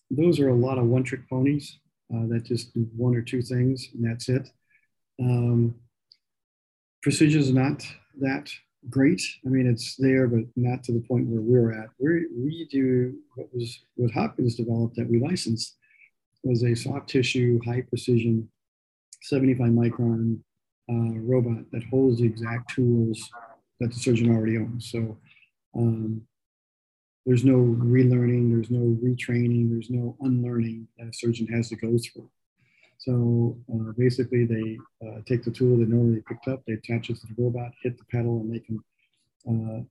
[0.10, 1.80] those are a lot of one trick ponies
[2.14, 4.50] uh, that just do one or two things and that's it.
[5.20, 5.76] Um,
[7.06, 7.86] precision is not
[8.20, 8.50] that
[8.90, 9.22] great.
[9.46, 11.90] I mean, it's there, but not to the point where we're at.
[12.00, 15.78] we we do what was what Hopkins developed that we licensed
[16.44, 18.50] was a soft tissue, high precision,
[19.22, 20.40] 75 micron
[20.90, 23.30] uh, robot that holds the exact tools
[23.80, 24.90] that the surgeon already owns.
[24.90, 25.16] So
[25.76, 26.24] um,
[27.28, 32.00] there's no relearning, there's no retraining, there's no unlearning that a surgeon has to go
[32.00, 32.32] through.
[33.06, 37.18] So uh, basically, they uh, take the tool they normally picked up, they attach it
[37.18, 38.80] to the robot, hit the pedal, and they can
[39.48, 39.84] uh,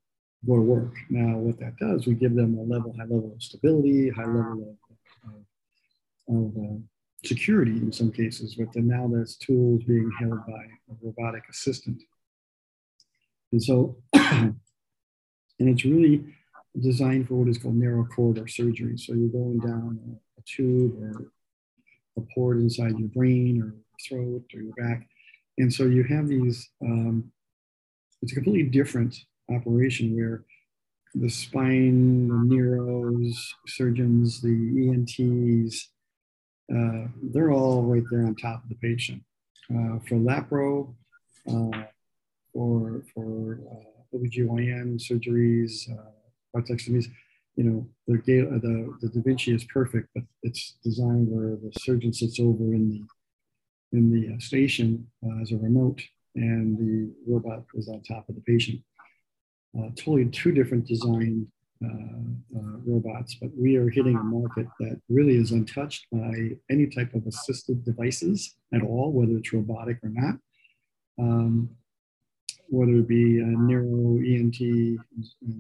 [0.45, 0.95] go to work.
[1.11, 4.77] Now, what that does, we give them a level, high level of stability, high level
[5.29, 5.31] of,
[6.29, 6.79] of, of uh,
[7.25, 12.03] security in some cases, but then now that's tools being held by a robotic assistant.
[13.53, 14.59] And so, and
[15.61, 16.25] it's really
[16.81, 18.99] designed for what is called narrow corridor surgery.
[18.99, 21.31] So you're going down a, a tube or
[22.17, 23.75] a port inside your brain or
[24.07, 25.09] throat or your back.
[25.59, 27.31] And so you have these, um,
[28.23, 29.17] it's a completely different
[29.51, 30.45] operation where
[31.15, 35.91] the spine, the neuros, surgeons, the ENTs,
[36.75, 39.23] uh, they're all right there on top of the patient.
[39.71, 40.95] Uh, for lapro,
[41.49, 41.85] uh,
[42.53, 46.11] for, for uh, OBGYN surgeries, uh,
[47.57, 52.13] you know, the, the, the Da Vinci is perfect, but it's designed where the surgeon
[52.13, 56.03] sits over in the, in the uh, station uh, as a remote
[56.37, 58.81] and the robot is on top of the patient.
[59.79, 61.47] Uh, totally two different design
[61.85, 66.87] uh, uh, robots, but we are hitting a market that really is untouched by any
[66.87, 70.35] type of assisted devices at all, whether it's robotic or not.
[71.19, 71.71] Um,
[72.75, 74.99] whether it be a neuro, ENT,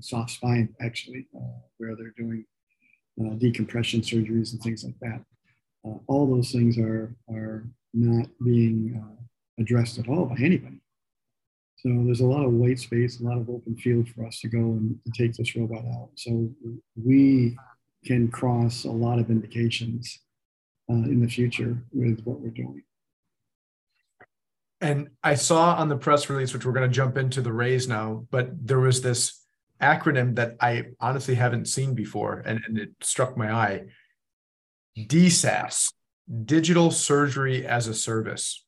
[0.00, 2.44] soft spine, actually, uh, where they're doing
[3.20, 5.20] uh, decompression surgeries and things like that.
[5.87, 10.81] Uh, all those things are, are not being uh, addressed at all by anybody.
[11.77, 14.48] So there's a lot of white space, a lot of open field for us to
[14.48, 16.11] go and to take this robot out.
[16.16, 16.50] So
[16.96, 17.57] we
[18.07, 20.20] can cross a lot of indications
[20.90, 22.83] uh, in the future with what we're doing.
[24.85, 27.88] And I saw on the press release, which we're going to jump into the raise
[27.88, 29.42] now, but there was this
[29.81, 33.85] acronym that I honestly haven't seen before, and, and it struck my eye.
[34.99, 35.90] DSaaS,
[36.44, 38.62] Digital Surgery as a Service.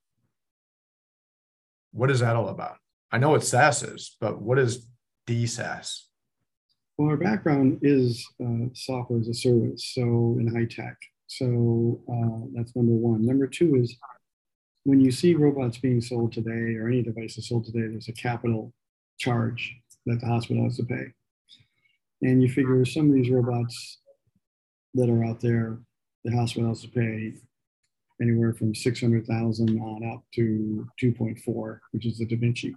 [1.92, 2.78] What is that all about?
[3.12, 4.88] I know what SaaS is, but what is
[5.26, 6.00] DSaaS?
[6.96, 10.96] Well, our background is uh, software as a service, so in high tech.
[11.26, 13.26] So uh, that's number one.
[13.26, 13.94] Number two is
[14.86, 18.72] when you see robots being sold today or any devices sold today, there's a capital
[19.18, 19.74] charge
[20.06, 21.06] that the hospital has to pay.
[22.22, 23.98] And you figure some of these robots
[24.94, 25.80] that are out there,
[26.24, 27.34] the hospital has to pay
[28.22, 32.76] anywhere from 600,000 on up to 2.4, which is the Da Vinci.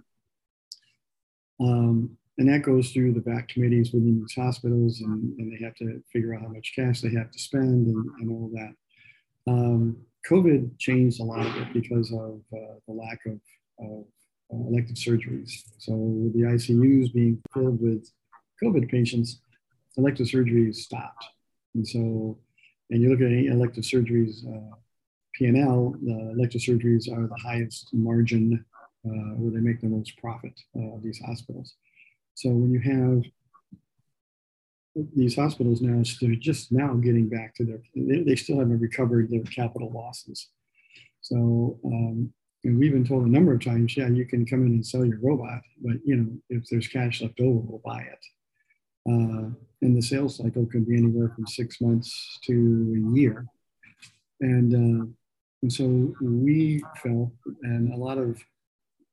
[1.60, 5.76] Um, and that goes through the back committees within these hospitals, and, and, they have
[5.76, 8.72] to figure out how much cash they have to spend and, and all that.
[9.46, 9.96] Um,
[10.28, 13.40] COVID changed a lot of it because of uh, the lack of,
[13.78, 14.04] of
[14.52, 15.52] uh, elective surgeries.
[15.78, 18.08] So, with the ICUs being filled with
[18.62, 19.40] COVID patients,
[19.96, 21.24] elective surgeries stopped.
[21.74, 22.38] And so,
[22.90, 24.76] and you look at elective surgeries, uh,
[25.34, 28.64] P&L, the elective surgeries are the highest margin
[29.06, 31.74] uh, where they make the most profit, uh, these hospitals.
[32.34, 33.22] So when you have
[35.14, 39.30] these hospitals now, they're just now getting back to their, they, they still haven't recovered
[39.30, 40.48] their capital losses.
[41.20, 42.32] So, um,
[42.64, 45.04] and we've been told a number of times, yeah, you can come in and sell
[45.04, 48.26] your robot, but you know, if there's cash left over, we'll buy it.
[49.08, 49.50] Uh,
[49.82, 53.46] and the sales cycle could be anywhere from six months to a year.
[54.40, 55.06] And, uh,
[55.62, 57.30] and so we felt,
[57.62, 58.42] and a lot of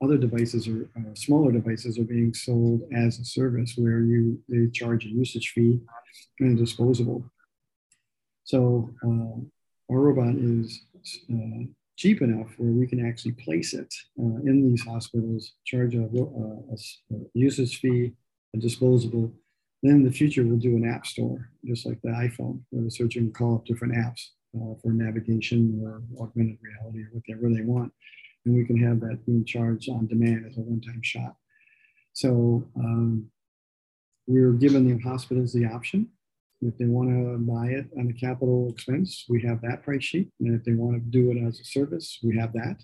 [0.01, 4.67] other devices or uh, smaller devices are being sold as a service where you they
[4.67, 5.79] charge a usage fee
[6.39, 7.23] and disposable.
[8.43, 10.81] So uh, our robot is
[11.33, 16.03] uh, cheap enough where we can actually place it uh, in these hospitals, charge a,
[16.03, 18.13] a, a, usage fee,
[18.55, 19.33] a disposable.
[19.81, 22.91] Then in the future, we'll do an app store, just like the iPhone, where the
[22.91, 27.63] surgeon can call up different apps uh, for navigation or augmented reality or whatever they
[27.63, 27.91] want
[28.47, 31.36] and we can have that being charged on demand as a one-time shot.
[32.13, 33.29] So um,
[34.25, 36.07] we're giving the hospitals the option.
[36.62, 40.29] If they want to buy it on a capital expense, we have that price sheet.
[40.39, 42.77] And if they want to do it as a service, we have that.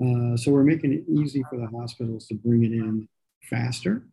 [0.00, 3.08] Uh, so we're making it easy for the hospitals to bring it in
[3.50, 4.04] faster.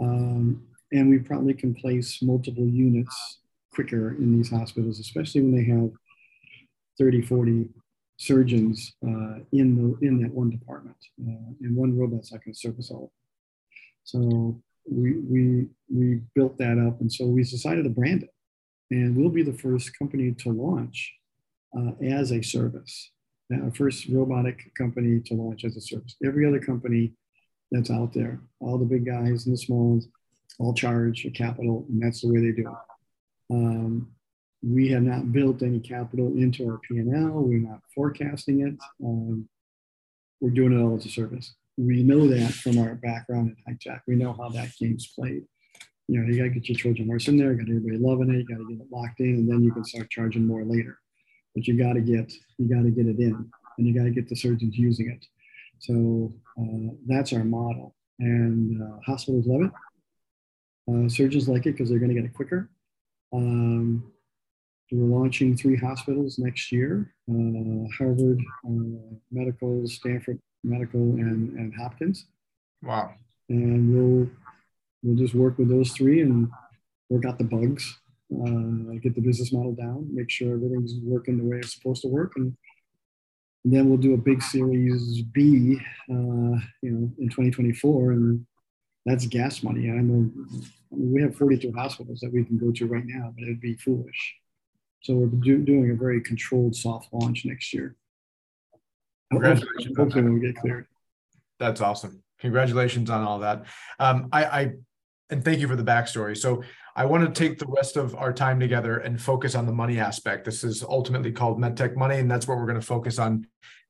[0.00, 3.38] Um, and we probably can place multiple units
[3.72, 5.90] quicker in these hospitals, especially when they have
[6.98, 7.68] 30, 40
[8.18, 12.90] surgeons uh, in the in that one department, uh, and one robot's not going service
[12.90, 13.12] all.
[14.04, 18.30] So we we we built that up, and so we decided to brand it,
[18.90, 21.12] and we'll be the first company to launch
[21.76, 23.10] uh, as a service.
[23.52, 26.16] Our first robotic company to launch as a service.
[26.24, 27.12] Every other company
[27.70, 30.08] that's out there, all the big guys and the small ones,
[30.58, 33.54] all charge a capital, and that's the way they do it.
[33.54, 34.08] Um,
[34.62, 37.30] we have not built any capital into our P&L.
[37.30, 38.74] We're not forecasting it.
[39.04, 39.48] Um,
[40.40, 41.54] we're doing it all as a service.
[41.76, 44.02] We know that from our background in tech.
[44.06, 45.44] We know how that game's played.
[46.08, 48.38] You know, you got to get your Trojan horse in there, got everybody loving it,
[48.38, 50.98] you got to get it locked in, and then you can start charging more later.
[51.54, 54.10] But you got to get you got to get it in, and you got to
[54.10, 55.26] get the surgeons using it.
[55.78, 59.72] So uh, that's our model, and uh, hospitals love it.
[60.88, 62.70] Uh, surgeons like it because they're going to get it quicker.
[63.32, 64.12] Um,
[64.92, 72.26] we're launching three hospitals next year uh, Harvard uh, Medical, Stanford Medical, and, and Hopkins.
[72.82, 73.14] Wow.
[73.48, 74.30] And we'll,
[75.02, 76.48] we'll just work with those three and
[77.10, 77.98] work out the bugs,
[78.32, 82.08] uh, get the business model down, make sure everything's working the way it's supposed to
[82.08, 82.32] work.
[82.36, 82.56] And,
[83.64, 85.80] and then we'll do a big series B,
[86.10, 88.12] uh, you know, in 2024.
[88.12, 88.46] And
[89.04, 89.90] that's gas money.
[89.90, 90.30] I know
[90.92, 93.60] I mean, we have 42 hospitals that we can go to right now, but it'd
[93.60, 94.36] be foolish
[95.00, 97.94] so we're do, doing a very controlled soft launch next year.
[99.30, 99.96] Congratulations.
[99.96, 100.86] Hopefully, when we get cleared.
[101.58, 102.22] That's awesome.
[102.40, 103.64] Congratulations on all that.
[103.98, 104.72] Um, I, I
[105.30, 106.36] and thank you for the backstory.
[106.36, 106.62] So
[106.94, 109.98] I want to take the rest of our time together and focus on the money
[109.98, 110.44] aspect.
[110.44, 113.46] This is ultimately called MedTech Money, and that's what we're going to focus on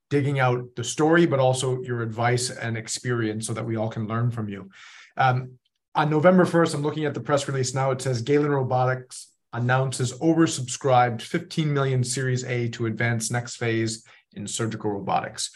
[0.09, 4.07] digging out the story, but also your advice and experience so that we all can
[4.07, 4.71] learn from you.
[5.17, 5.59] Um,
[5.95, 7.91] on November 1st, I'm looking at the press release now.
[7.91, 14.05] It says Galen Robotics announces oversubscribed 15 million Series A to advance next phase
[14.35, 15.51] in surgical robotics.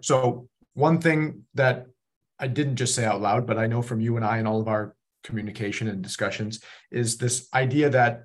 [0.00, 1.86] So, one thing that
[2.38, 4.60] I didn't just say out loud, but I know from you and I and all
[4.60, 4.94] of our
[5.24, 8.24] communication and discussions is this idea that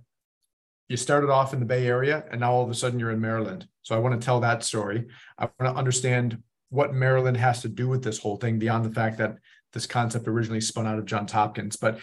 [0.87, 3.19] you started off in the Bay Area and now all of a sudden you're in
[3.19, 3.67] Maryland.
[3.81, 5.07] So I want to tell that story.
[5.37, 8.93] I want to understand what Maryland has to do with this whole thing beyond the
[8.93, 9.37] fact that
[9.73, 11.75] this concept originally spun out of Johns Hopkins.
[11.75, 11.99] But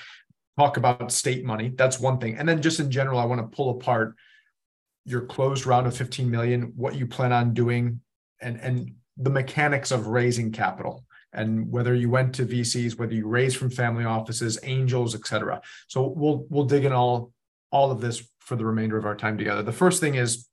[0.59, 1.73] talk about state money.
[1.75, 2.37] That's one thing.
[2.37, 4.15] And then just in general, I want to pull apart
[5.05, 8.01] your closed round of 15 million, what you plan on doing,
[8.41, 13.27] and and the mechanics of raising capital and whether you went to VCs, whether you
[13.27, 15.61] raised from family offices, angels, et cetera.
[15.89, 17.33] So we'll we'll dig in all
[17.71, 19.63] all of this for the remainder of our time together.
[19.63, 20.49] The first thing is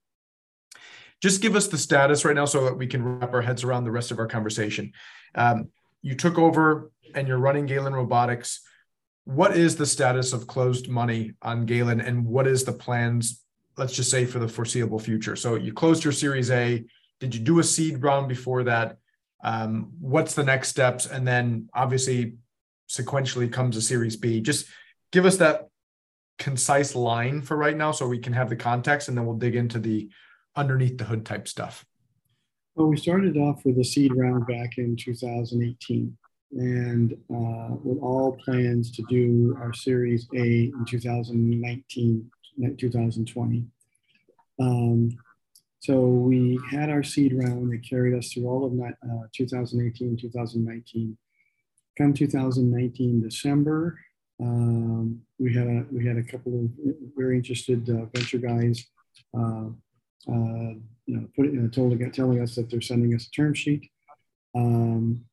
[1.21, 3.83] just give us the status right now so that we can wrap our heads around
[3.83, 4.93] the rest of our conversation.
[5.35, 5.69] Um,
[6.01, 8.61] you took over and you're running Galen Robotics.
[9.29, 13.43] What is the status of closed money on Galen and what is the plans,
[13.77, 15.35] let's just say for the foreseeable future?
[15.35, 16.83] So you closed your Series A.
[17.19, 18.97] Did you do a seed round before that?
[19.43, 21.05] Um, what's the next steps?
[21.05, 22.37] And then obviously
[22.89, 24.41] sequentially comes a Series B.
[24.41, 24.65] Just
[25.11, 25.69] give us that
[26.39, 29.55] concise line for right now so we can have the context and then we'll dig
[29.55, 30.09] into the
[30.55, 31.85] underneath the hood type stuff.
[32.73, 36.17] Well, we started off with a seed round back in 2018
[36.51, 42.31] and uh, with all plans to do our Series A in 2019,
[42.77, 43.65] 2020.
[44.59, 45.09] Um,
[45.79, 51.17] so we had our seed round that carried us through all of uh, 2018, 2019.
[51.97, 53.99] Come 2019 December,
[54.41, 56.69] um, we had a we had a couple of
[57.15, 58.85] very interested uh, venture guys,
[59.37, 59.67] uh,
[60.27, 60.73] uh,
[61.05, 63.89] you know, put, know, told, telling us that they're sending us a term sheet.
[64.55, 65.25] Um,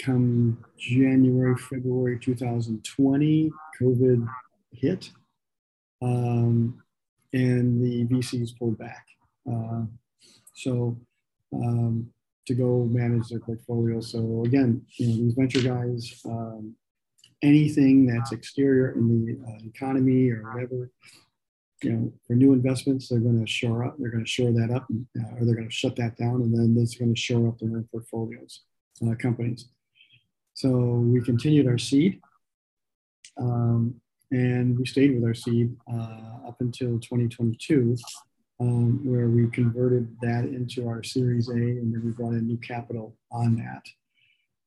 [0.00, 4.26] come January, February 2020, COVID
[4.72, 5.10] hit,
[6.02, 6.82] um,
[7.32, 9.06] and the VCs pulled back.
[9.50, 9.82] Uh,
[10.54, 10.96] so
[11.54, 12.12] um,
[12.46, 14.00] to go manage their portfolio.
[14.00, 16.74] So again, you know, these venture guys, um,
[17.42, 20.90] anything that's exterior in the uh, economy or whatever,
[21.82, 24.70] you know, for new investments, they're going to shore up, they're going to shore that
[24.74, 24.86] up,
[25.18, 27.58] uh, or they're going to shut that down, and then it's going to shore up
[27.58, 28.62] their own portfolios,
[29.04, 29.68] uh, companies.
[30.54, 32.20] So we continued our seed,
[33.40, 33.94] um,
[34.30, 37.96] and we stayed with our seed uh, up until 2022
[38.62, 42.58] um, where we converted that into our Series A, and then we brought in new
[42.58, 43.82] capital on that.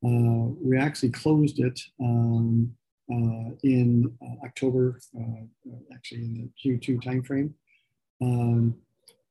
[0.05, 2.75] Uh, we actually closed it um,
[3.11, 4.11] uh, in
[4.43, 7.53] October, uh, actually in the Q2 timeframe.
[8.21, 8.75] Um,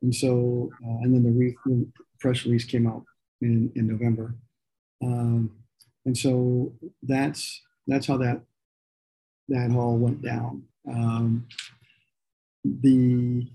[0.02, 1.86] and so, uh, and then the re-
[2.20, 3.04] press release came out
[3.40, 4.34] in, in November.
[5.02, 5.50] Um,
[6.06, 8.40] and so that's that's how that
[9.48, 10.62] that all went down.
[10.88, 11.46] Um,
[12.64, 13.46] the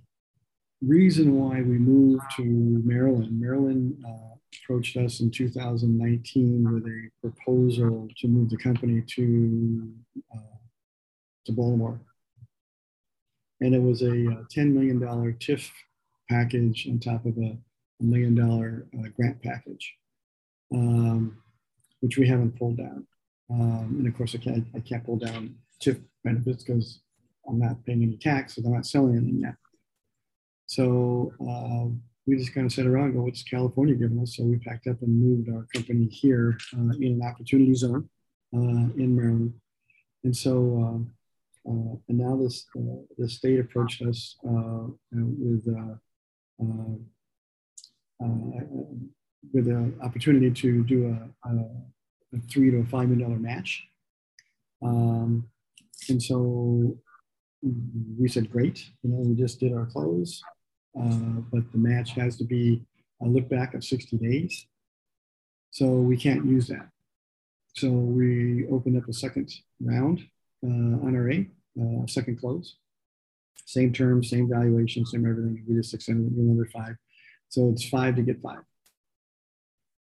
[0.81, 8.07] reason why we moved to Maryland, Maryland uh, approached us in 2019 with a proposal
[8.17, 9.91] to move the company to
[10.35, 10.57] uh,
[11.45, 11.99] to Baltimore,
[13.61, 15.69] and it was a, uh, 10 million dollar TIF
[16.29, 17.57] package on top of a,
[17.99, 19.95] a million dollar uh, grant package,
[20.73, 21.37] um,
[22.01, 23.05] which we haven't pulled down.
[23.51, 27.01] Um, and of course, I can't I can't pull down TIF benefits because
[27.47, 29.55] I'm not paying any tax, so I'm not selling anything yet.
[30.67, 31.89] So uh,
[32.27, 34.37] we just kind of sat around and go, what's California giving us?
[34.37, 38.07] So we packed up and moved our company here uh, in an opportunity zone
[38.53, 39.53] uh, in Maryland.
[40.23, 41.11] And so, um,
[41.67, 45.65] uh, and now this uh, the state approached us uh, with
[49.53, 51.53] with an opportunity to do a, a,
[52.35, 53.87] a, three to five million dollar match.
[54.81, 55.49] Um,
[56.09, 56.97] and so
[58.17, 58.85] we said, great.
[59.03, 60.41] You know, we just did our close.
[60.99, 62.81] Uh, but the match has to be
[63.21, 64.65] a look back of 60 days.
[65.71, 66.89] So we can't use that.
[67.75, 70.21] So we opened up a second round
[70.65, 71.47] uh, on our A,
[71.79, 72.77] uh, second close.
[73.65, 75.63] Same terms, same valuation, same everything.
[75.67, 76.95] We just extended another five.
[77.49, 78.63] So it's five to get five.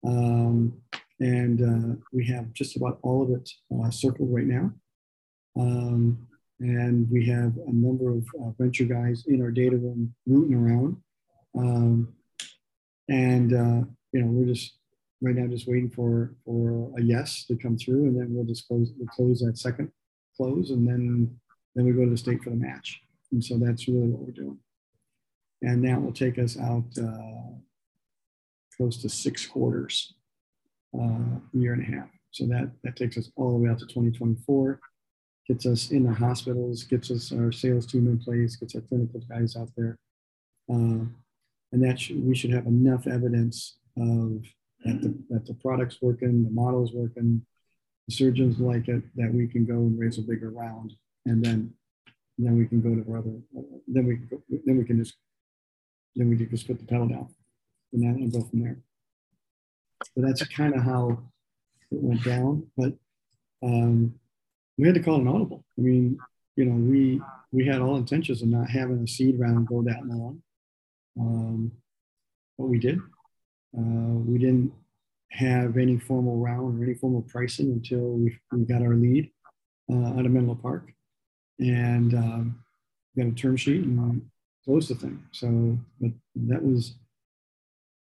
[0.06, 0.80] Um,
[1.20, 4.72] and uh, we have just about all of it uh, circled right now.
[5.56, 6.26] Um,
[6.60, 10.96] and we have a number of uh, venture guys in our data room rooting around.
[11.56, 12.14] Um,
[13.08, 14.78] and uh, you know, we're just
[15.20, 18.66] right now just waiting for for a yes to come through, and then we'll just
[18.66, 19.90] close we'll close that second
[20.36, 21.38] close, and then
[21.74, 23.00] then we go to the state for the match.
[23.32, 24.58] And so that's really what we're doing.
[25.62, 27.56] And that will take us out uh,
[28.76, 30.14] close to six quarters,
[30.98, 32.08] uh, year and a half.
[32.30, 34.80] So that, that takes us all the way out to 2024,
[35.46, 39.20] gets us in the hospitals, gets us our sales team in place, gets our clinical
[39.28, 39.98] guys out there.
[40.70, 41.06] Uh,
[41.72, 44.44] and that we should have enough evidence of
[44.84, 47.44] that the, that the product's working, the model's working,
[48.06, 50.92] the surgeons like it, that we can go and raise a bigger round,
[51.26, 51.72] and then
[52.38, 53.40] then we can go to other.
[53.88, 54.20] Then we
[54.64, 55.14] then we can just
[56.14, 57.28] then we can just put the pedal down,
[57.94, 58.78] and then go from there.
[60.14, 61.22] So that's kind of how
[61.90, 62.92] it went down, but
[63.62, 64.14] um,
[64.76, 65.64] we had to call an audible.
[65.78, 66.18] I mean,
[66.56, 67.22] you know, we
[67.52, 70.42] we had all intentions of not having a seed round go that long,
[71.18, 71.72] um,
[72.58, 72.98] but we did.
[73.76, 74.72] Uh, we didn't
[75.30, 79.30] have any formal round or any formal pricing until we, we got our lead
[79.90, 80.92] uh, out of Menlo Park
[81.58, 82.64] and um,
[83.16, 84.22] got a term sheet and
[84.64, 85.22] closed the thing.
[85.32, 86.94] So, but that was,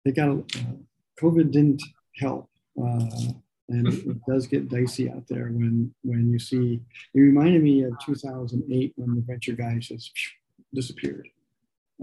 [0.04, 0.76] they got, a, uh,
[1.22, 1.82] COVID didn't
[2.18, 2.50] help.
[2.82, 3.34] Uh,
[3.70, 6.82] and it, it, does get dicey out there when when you see
[7.14, 10.12] it reminded me of 2008 when the venture guys just
[10.74, 11.30] disappeared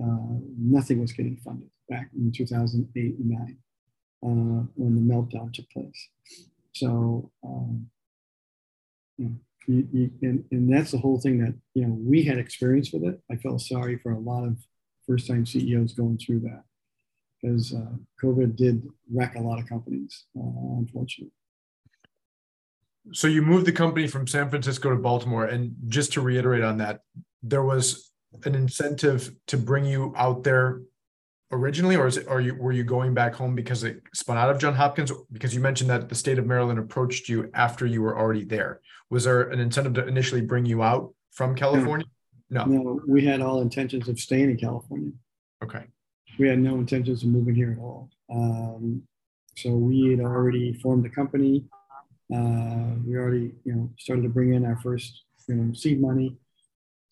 [0.02, 3.56] uh, nothing was getting funded back in 2008 and 9
[4.22, 6.08] uh, when the meltdown took place.
[6.72, 7.90] So, um,
[9.18, 9.34] you know,
[9.66, 13.04] you, you, and, and that's the whole thing that, you know, we had experience with
[13.04, 13.20] it.
[13.30, 14.56] I felt sorry for a lot of
[15.06, 16.64] first time CEOs going through that
[17.40, 21.32] because uh, COVID did wreck a lot of companies, uh, unfortunately.
[23.12, 25.46] So you moved the company from San Francisco to Baltimore.
[25.46, 27.00] And just to reiterate on that,
[27.42, 28.12] there was
[28.44, 30.82] an incentive to bring you out there
[31.50, 34.50] originally, or is it, are you were you going back home because it spun out
[34.50, 35.10] of John Hopkins?
[35.32, 38.80] Because you mentioned that the state of Maryland approached you after you were already there.
[39.08, 42.06] Was there an incentive to initially bring you out from California?
[42.50, 42.64] No.
[42.64, 45.12] No, we had all intentions of staying in California.
[45.62, 45.84] Okay.
[46.40, 48.08] We had no intentions of moving here at all.
[48.32, 49.02] Um,
[49.58, 51.66] so we had already formed the company.
[52.34, 56.38] Uh, we already, you know, started to bring in our first, you know, seed money.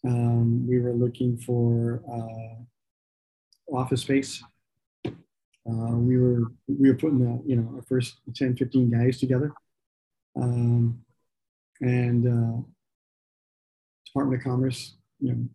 [0.07, 4.43] Um, we were looking for uh, office space.
[5.05, 5.11] Uh,
[5.67, 9.53] we were we were putting the, you know our first 10, 15 guys together,
[10.41, 10.99] um,
[11.83, 12.63] and uh,
[14.07, 15.49] Department of Commerce, you know,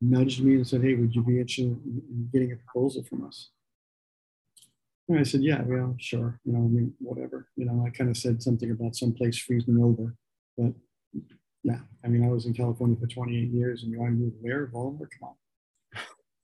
[0.00, 3.50] nudged me and said, "Hey, would you be interested in getting a proposal from us?"
[5.08, 6.40] And I said, "Yeah, well, sure.
[6.44, 7.48] You know, I mean, whatever.
[7.56, 10.14] You know, I kind of said something about someplace freezing over,
[10.56, 10.72] but
[11.62, 14.32] yeah, I mean, I was in California for 28 years, and you want to move
[14.40, 14.66] where?
[14.66, 15.08] Baltimore?
[15.18, 15.36] Come on.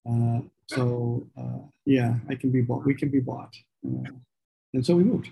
[0.07, 2.85] Uh, so uh, yeah, I can be bought.
[2.85, 3.55] We can be bought,
[3.87, 4.11] uh,
[4.75, 5.31] and so we moved,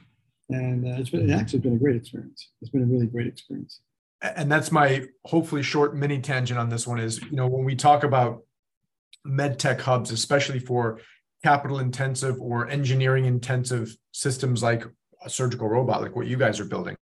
[0.48, 2.50] and uh, it's been it actually been a great experience.
[2.60, 3.80] It's been a really great experience.
[4.24, 7.76] And that's my hopefully short mini tangent on this one is you know when we
[7.76, 8.42] talk about
[9.24, 11.00] med tech hubs, especially for
[11.42, 14.84] capital intensive or engineering intensive systems like
[15.24, 16.96] a surgical robot, like what you guys are building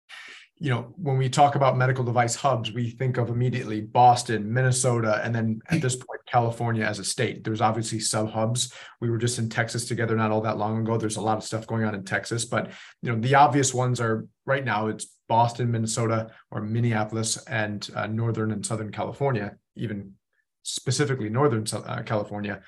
[0.63, 5.21] you know, when we talk about medical device hubs, we think of immediately Boston, Minnesota,
[5.25, 7.43] and then at this point, California as a state.
[7.43, 8.73] There's obviously sub hubs.
[9.01, 10.97] We were just in Texas together not all that long ago.
[10.97, 12.71] There's a lot of stuff going on in Texas, but
[13.03, 18.07] you know, the obvious ones are right now it's Boston, Minnesota, or Minneapolis, and uh,
[18.07, 20.15] Northern and Southern California, even
[20.63, 22.63] specifically Northern uh, California.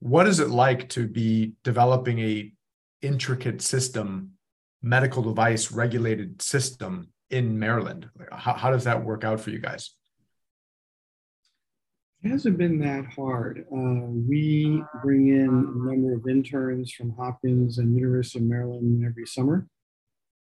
[0.00, 2.52] What is it like to be developing a
[3.02, 4.32] intricate system
[4.82, 8.08] medical device regulated system in Maryland?
[8.32, 9.90] How, how does that work out for you guys?
[12.22, 13.64] It hasn't been that hard.
[13.72, 19.26] Uh, we bring in a number of interns from Hopkins and University of Maryland every
[19.26, 19.66] summer,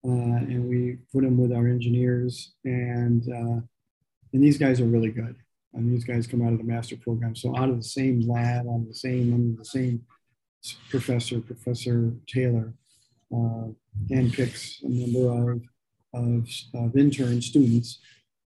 [0.05, 2.55] and we put them with our engineers.
[2.65, 3.61] And uh,
[4.33, 5.37] and these guys are really good.
[5.75, 8.67] And these guys come out of the master program, so out of the same lab,
[8.67, 10.03] of the same under the same
[10.91, 12.73] professor, Professor Taylor,
[13.33, 13.69] uh,
[14.11, 15.63] handpicks a number of,
[16.15, 18.01] of, of intern students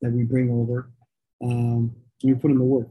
[0.01, 0.91] that we bring over.
[1.43, 2.89] Um, we put them to work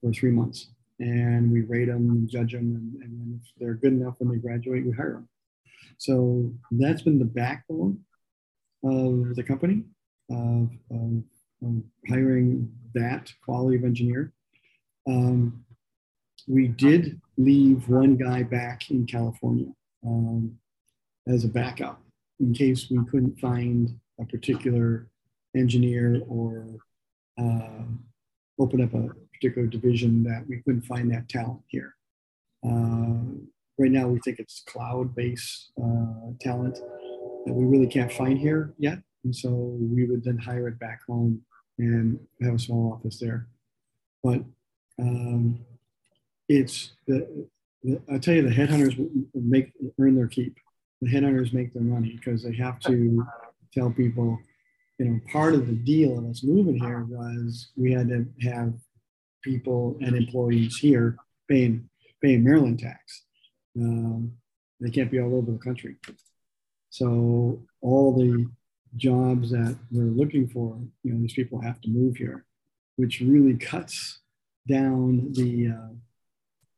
[0.00, 2.74] for three months and we rate them and judge them.
[2.74, 5.28] And, and if they're good enough when they graduate, we hire them.
[6.00, 7.98] So that's been the backbone
[8.82, 9.84] of the company
[10.30, 11.22] of, of,
[11.62, 14.32] of hiring that quality of engineer.
[15.06, 15.62] Um,
[16.48, 19.66] we did leave one guy back in California
[20.06, 20.56] um,
[21.28, 22.00] as a backup
[22.40, 25.06] in case we couldn't find a particular
[25.54, 26.64] engineer or
[27.38, 27.84] uh,
[28.58, 31.94] open up a particular division that we couldn't find that talent here.
[32.66, 33.36] Uh,
[33.80, 36.78] right now, we think it's cloud-based uh, talent
[37.46, 39.48] that we really can't find here yet, and so
[39.80, 41.40] we would then hire it back home
[41.78, 43.48] and have a small office there.
[44.22, 44.42] but
[45.00, 45.58] um,
[46.48, 47.46] it's the,
[47.82, 48.94] the I tell you the headhunters
[49.34, 50.58] make earn their keep.
[51.00, 53.24] The headhunters make their money because they have to
[53.72, 54.38] tell people,
[54.98, 58.74] you know, part of the deal of us moving here was we had to have
[59.42, 61.16] people and employees here
[61.48, 61.88] paying
[62.22, 63.22] paying Maryland tax.
[63.76, 64.32] Um,
[64.80, 65.96] they can't be all over the country.
[66.90, 68.46] So all the
[68.96, 72.44] jobs that we're looking for, you know, these people have to move here,
[72.96, 74.20] which really cuts
[74.68, 75.94] down the uh,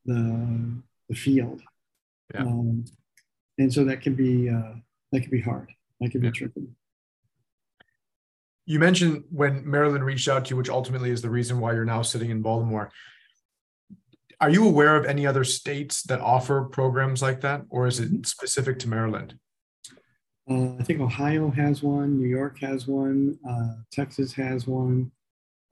[0.04, 1.62] the the field.
[2.34, 2.42] Yeah.
[2.42, 2.84] Um,
[3.58, 4.74] and so that can be uh,
[5.12, 5.70] that can be hard.
[6.00, 6.32] That can be Yeah.
[6.32, 6.68] tricky.
[8.64, 11.84] You mentioned when Maryland reached out to you, which ultimately is the reason why you're
[11.84, 12.90] now sitting in Baltimore.
[14.40, 18.26] Are you aware of any other states that offer programs like that, or is it
[18.26, 19.38] specific to Maryland?
[20.50, 25.12] Uh, I think Ohio has one, New York has one, uh, Texas has one.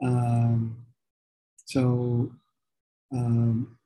[0.02, 0.76] Um,
[1.64, 2.32] so
[3.12, 3.76] um,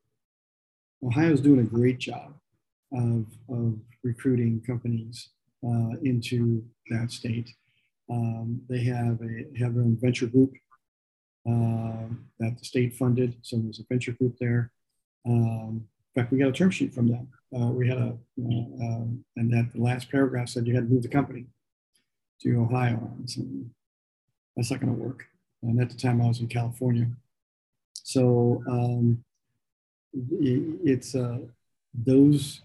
[1.02, 2.34] Ohio's doing a great job
[2.92, 5.30] of, of recruiting companies
[5.66, 7.50] uh, into that state.
[8.10, 10.52] Um, they have a have their own venture group
[11.48, 12.06] uh,
[12.38, 14.70] that the state funded, so there's a venture group there.
[15.26, 17.28] Um, in fact, we got a term sheet from them.
[17.54, 20.92] Uh, we had a, uh, um, and that the last paragraph said you had to
[20.92, 21.46] move the company
[22.42, 23.10] to Ohio.
[23.36, 23.70] And
[24.56, 25.24] that's not going to work.
[25.62, 27.08] And at the time, I was in California.
[27.94, 29.24] So um,
[30.14, 31.38] i- it's uh,
[31.94, 32.62] those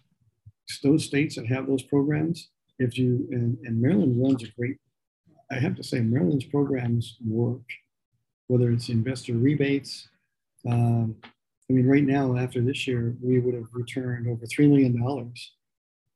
[0.84, 2.49] those states that have those programs.
[2.77, 4.77] If you and, and Maryland runs a great,
[5.51, 7.61] I have to say, Maryland's programs work.
[8.49, 10.09] Whether it's investor rebates,
[10.67, 11.15] um,
[11.69, 15.33] I mean, right now, after this year, we would have returned over $3 million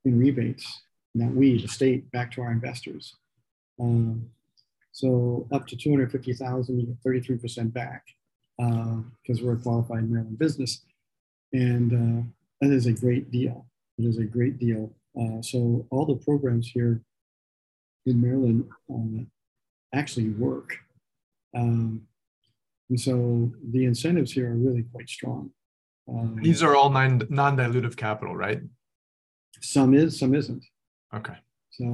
[0.05, 0.81] in rebates,
[1.13, 3.15] not we, the state, back to our investors.
[3.79, 4.29] Um,
[4.91, 8.03] so up to 250,000, you get 33% back
[8.57, 10.81] because we're a qualified Maryland business.
[11.53, 12.23] And uh,
[12.61, 13.65] that is a great deal.
[13.99, 14.91] It is a great deal.
[15.19, 17.01] Uh, so all the programs here
[18.07, 19.23] in Maryland uh,
[19.95, 20.77] actually work.
[21.55, 22.07] Um,
[22.93, 25.49] and so the incentives here are really quite strong.
[26.07, 28.61] Um, These are all non non-dilutive capital, right?
[29.61, 30.63] some is, some isn't.
[31.11, 31.33] Okay.
[31.71, 31.85] So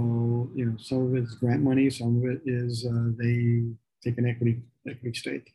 [0.54, 3.64] you know, some of it is grant money, some of it is uh, they
[4.04, 5.54] take an equity equity stake.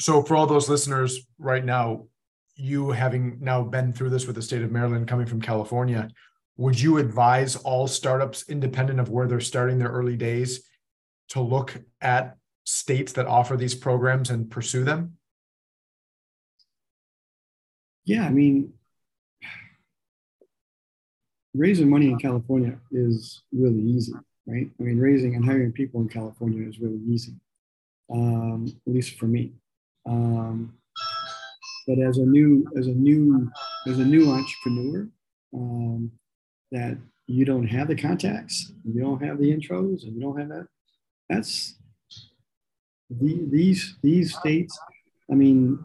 [0.00, 2.04] So for all those listeners right now,
[2.54, 6.08] you having now been through this with the state of Maryland coming from California,
[6.56, 10.68] would you advise all startups, independent of where they're starting their early days,
[11.30, 15.16] to look at states that offer these programs and pursue them?
[18.04, 18.72] Yeah, I mean,
[21.54, 24.12] raising money in California is really easy,
[24.46, 24.68] right?
[24.78, 27.32] I mean, raising and hiring people in California is really easy,
[28.12, 29.52] um, at least for me.
[30.06, 30.74] Um,
[31.86, 33.50] but as a new, as a new,
[33.86, 35.08] as a new entrepreneur,
[35.54, 36.10] um,
[36.72, 40.48] that you don't have the contacts, you don't have the intros, and you don't have
[40.48, 40.66] that.
[41.30, 41.76] That's
[43.10, 44.78] the, these these states.
[45.30, 45.82] I mean,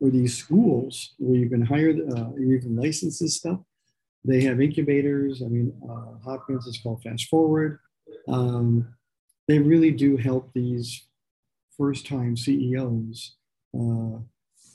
[0.00, 3.60] or these schools where you can hire, uh, you can license this stuff.
[4.24, 5.42] They have incubators.
[5.42, 7.78] I mean, uh, Hopkins is called Fast Forward.
[8.28, 8.94] Um,
[9.48, 11.06] they really do help these
[11.76, 13.36] first-time CEOs,
[13.74, 14.18] uh,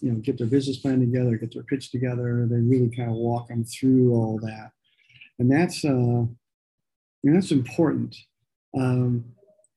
[0.01, 2.47] you know, get their business plan together, get their pitch together.
[2.49, 4.71] They really kind of walk them through all that,
[5.39, 6.29] and that's uh, you
[7.23, 8.15] know, that's important.
[8.77, 9.25] Um,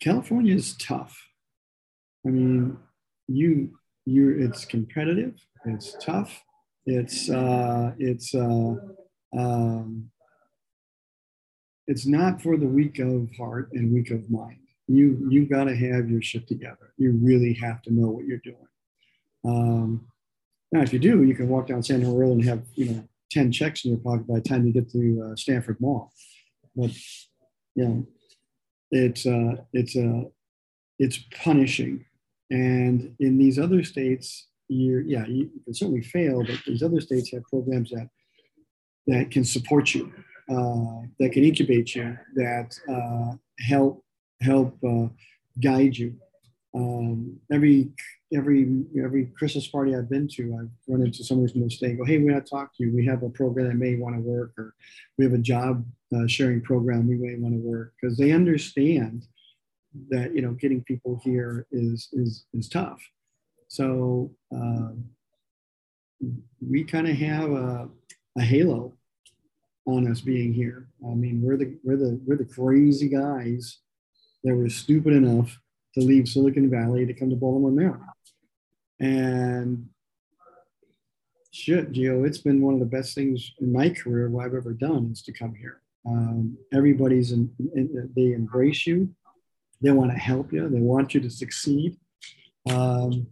[0.01, 1.17] California is tough.
[2.27, 2.77] I mean,
[3.29, 3.71] you
[4.07, 5.35] you it's competitive
[5.67, 6.43] it's tough
[6.87, 8.75] it's uh it's uh
[9.37, 10.11] um
[11.87, 14.61] it's not for the weak of heart and weak of mind.
[14.87, 16.95] You you got to have your shit together.
[16.97, 18.69] You really have to know what you're doing.
[19.45, 20.07] Um
[20.73, 23.09] now if you do you can walk down Sand Hill Road and have you know
[23.33, 26.13] 10 checks in your pocket by the time you get to uh, stanford mall.
[26.75, 26.93] But
[27.75, 28.07] you know
[28.91, 30.23] it's uh it's uh
[30.99, 32.05] it's punishing
[32.51, 37.33] and in these other states, you yeah, you, can certainly fail, but these other states
[37.33, 38.09] have programs that
[39.07, 40.13] that can support you,
[40.51, 44.05] uh, that can incubate you, that uh, help
[44.41, 45.09] help uh,
[45.61, 46.15] guide you.
[46.75, 47.91] Um, every
[48.33, 51.99] every every Christmas party I've been to, I've run into somebody from the state.
[51.99, 52.95] Go, hey, we want to talk to you.
[52.95, 54.75] We have a program that may want to work, or
[55.19, 55.85] we have a job
[56.15, 59.27] uh, sharing program we may want to work because they understand
[60.09, 63.01] that you know getting people here is is is tough.
[63.69, 65.05] So um,
[66.61, 67.89] we kind of have a,
[68.37, 68.95] a halo
[69.87, 70.89] on us being here.
[71.05, 73.79] I mean, we're the we're the we're the crazy guys
[74.45, 75.59] that were stupid enough
[75.95, 78.05] to leave Silicon Valley to come to Baltimore, Maryland.
[79.01, 79.89] And
[81.51, 84.73] shit, Gio, it's been one of the best things in my career what I've ever
[84.73, 85.81] done is to come here.
[86.07, 89.15] Um, everybody's in, in, they embrace you.
[89.81, 90.69] They want to help you.
[90.69, 91.97] They want you to succeed.
[92.69, 93.29] Um,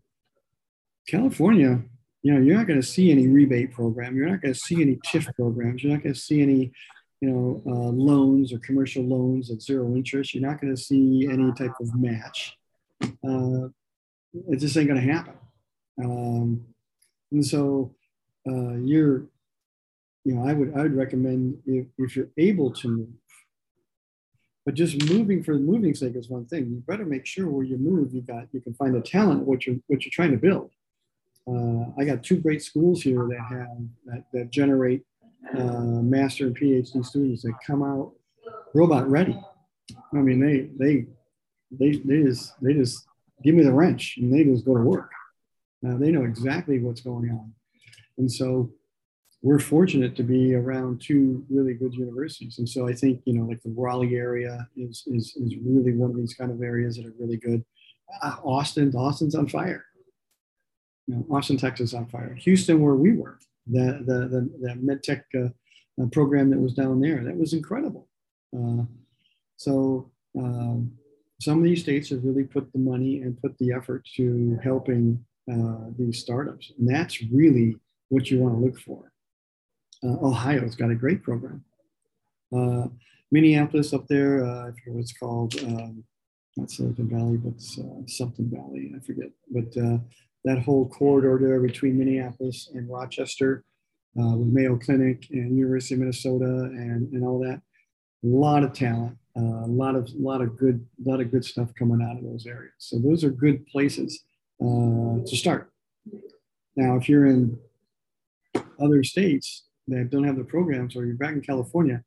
[1.06, 1.82] California,
[2.22, 4.16] you know, you're not going to see any rebate program.
[4.16, 5.82] You're not going to see any TIF programs.
[5.82, 6.72] You're not going to see any,
[7.20, 10.34] you know, uh, loans or commercial loans at zero interest.
[10.34, 12.56] You're not going to see any type of match.
[13.02, 13.68] Uh,
[14.50, 15.34] it just ain't going to happen.
[16.02, 16.64] Um,
[17.32, 17.94] and so
[18.48, 19.26] uh, you're,
[20.24, 23.08] you know, I would I would recommend if, if you're able to move,
[24.68, 26.66] but just moving for the moving sake is one thing.
[26.68, 29.66] You better make sure where you move, you got you can find the talent what
[29.66, 30.72] you're what you're trying to build.
[31.50, 35.06] Uh, I got two great schools here that have that, that generate
[35.56, 38.12] uh, master and PhD students that come out
[38.74, 39.40] robot ready.
[40.12, 41.06] I mean, they they
[41.70, 43.06] they they just they just
[43.42, 45.10] give me the wrench and they just go to work.
[45.82, 47.54] Uh, they know exactly what's going on,
[48.18, 48.70] and so
[49.42, 52.58] we're fortunate to be around two really good universities.
[52.58, 56.10] And so I think you know, like the Raleigh area is is is really one
[56.10, 57.64] of these kind of areas that are really good.
[58.22, 59.84] Uh, Austin, Austin's on fire
[61.08, 62.34] you know, Austin, Texas on fire.
[62.34, 65.48] Houston, where we were, the the the, the medtech uh,
[66.00, 68.06] uh, program that was down there, that was incredible.
[68.56, 68.84] Uh,
[69.56, 70.92] so um,
[71.40, 75.24] some of these states have really put the money and put the effort to helping
[75.50, 77.74] uh, these startups, and that's really
[78.10, 79.10] what you want to look for.
[80.04, 81.64] Uh, Ohio's got a great program.
[82.54, 82.88] Uh,
[83.30, 85.54] Minneapolis up there, I forget what it's called.
[85.62, 86.04] Um,
[86.56, 87.60] not Silicon Valley, but
[88.10, 88.92] something Valley.
[88.96, 89.72] I forget, but
[90.44, 93.64] that whole corridor there between Minneapolis and Rochester
[94.18, 97.60] uh, with Mayo Clinic and University of Minnesota and, and all that.
[98.24, 101.72] A lot of talent, uh, a lot of lot of good lot of good stuff
[101.78, 102.72] coming out of those areas.
[102.78, 104.24] So those are good places
[104.60, 105.70] uh, to start.
[106.74, 107.58] Now, if you're in
[108.80, 112.02] other states that don't have the programs, or you're back in California,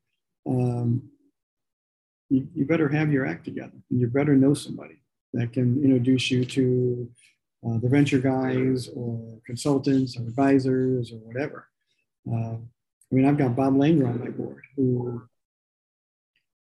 [0.46, 1.02] um,
[2.28, 5.02] you, you better have your act together, and you better know somebody
[5.34, 7.08] that can introduce you to
[7.66, 11.68] uh, the venture guys or consultants or advisors or whatever.
[12.30, 15.22] Uh, I mean, I've got Bob Langer on my board who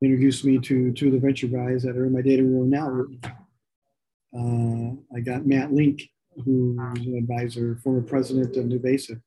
[0.01, 3.05] introduced me to two of the venture guys that are in my data room now.
[4.36, 6.01] Uh, I got Matt Link,
[6.43, 9.22] who's an advisor, former president of NuVasive,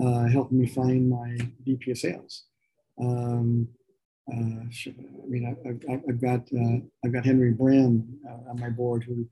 [0.00, 2.44] uh, helping me find my VP of sales.
[3.00, 3.68] Um,
[4.32, 9.04] uh, I mean, I, have got uh, I've got Henry Brem uh, on my board
[9.04, 9.26] who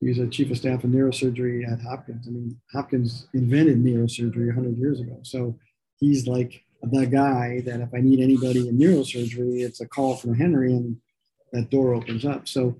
[0.00, 2.28] He's a chief of staff of neurosurgery at Hopkins.
[2.28, 5.18] I mean, Hopkins invented neurosurgery 100 years ago.
[5.22, 5.58] So
[5.98, 10.34] he's like the guy that if I need anybody in neurosurgery, it's a call from
[10.34, 10.96] Henry and
[11.52, 12.46] that door opens up.
[12.46, 12.76] So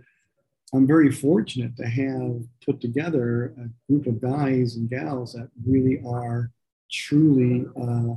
[0.75, 6.03] I'm very fortunate to have put together a group of guys and gals that really
[6.07, 6.51] are
[6.91, 8.15] truly, uh,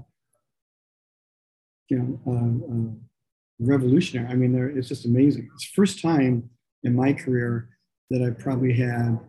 [1.88, 2.92] you know, uh, uh,
[3.60, 4.28] revolutionary.
[4.28, 5.50] I mean, it's just amazing.
[5.54, 6.50] It's first time
[6.84, 7.70] in my career
[8.10, 9.20] that I probably had.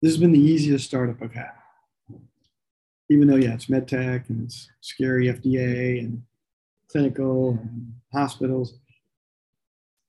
[0.00, 1.52] This has been the easiest startup I've had.
[3.10, 6.22] Even though, yeah, it's med tech and it's scary FDA and
[6.90, 8.78] clinical and hospitals.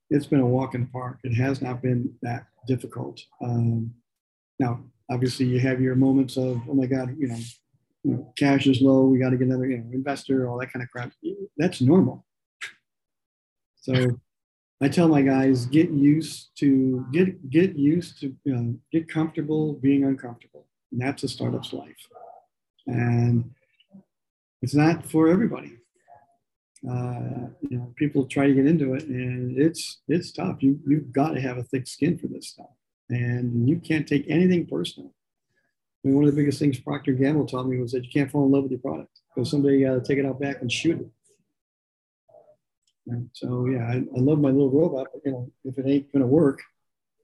[0.09, 1.19] It's been a walk in the park.
[1.23, 3.21] It has not been that difficult.
[3.43, 3.93] Um,
[4.59, 7.37] now, obviously, you have your moments of, oh my God, you know,
[8.03, 9.05] you know, cash is low.
[9.05, 11.11] We got to get another, you know, investor, all that kind of crap.
[11.57, 12.25] That's normal.
[13.75, 14.19] So
[14.81, 19.73] I tell my guys get used to get get used to you know, get comfortable
[19.73, 21.97] being uncomfortable, and that's a startup's life.
[22.87, 23.51] And
[24.61, 25.77] it's not for everybody.
[26.87, 30.63] Uh, you know, people try to get into it, and it's it's tough.
[30.63, 32.71] You you've got to have a thick skin for this stuff,
[33.09, 35.13] and you can't take anything personal.
[36.03, 38.31] I mean, one of the biggest things Procter Gamble taught me was that you can't
[38.31, 40.71] fall in love with your product because somebody got to take it out back and
[40.71, 41.09] shoot it.
[43.33, 46.27] So yeah, I, I love my little robot, but you know, if it ain't gonna
[46.27, 46.61] work,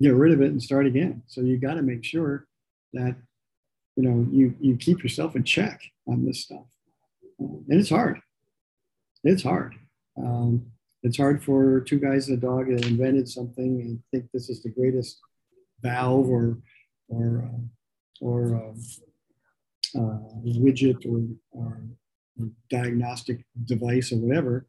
[0.01, 1.23] get rid of it and start again.
[1.27, 2.47] So you got to make sure
[2.93, 3.15] that
[3.95, 6.65] you know you you keep yourself in check on this stuff,
[7.39, 8.19] and it's hard.
[9.25, 9.75] It's hard.
[10.17, 10.65] Um,
[11.03, 14.63] it's hard for two guys and a dog that invented something and think this is
[14.63, 15.19] the greatest
[15.81, 16.59] valve or
[17.09, 17.59] or uh,
[18.21, 18.81] or um,
[19.95, 21.21] uh, widget or,
[21.51, 21.81] or
[22.69, 24.67] diagnostic device or whatever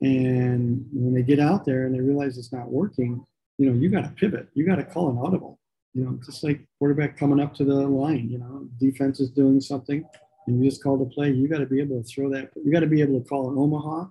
[0.00, 3.24] and when they get out there and they realize it's not working,
[3.58, 4.48] you know, you got to pivot.
[4.54, 5.58] You got to call an audible.
[5.92, 8.30] You know, just like quarterback coming up to the line.
[8.30, 10.04] You know, defense is doing something,
[10.46, 11.30] and you just call the play.
[11.30, 12.50] You got to be able to throw that.
[12.56, 14.06] You got to be able to call an Omaha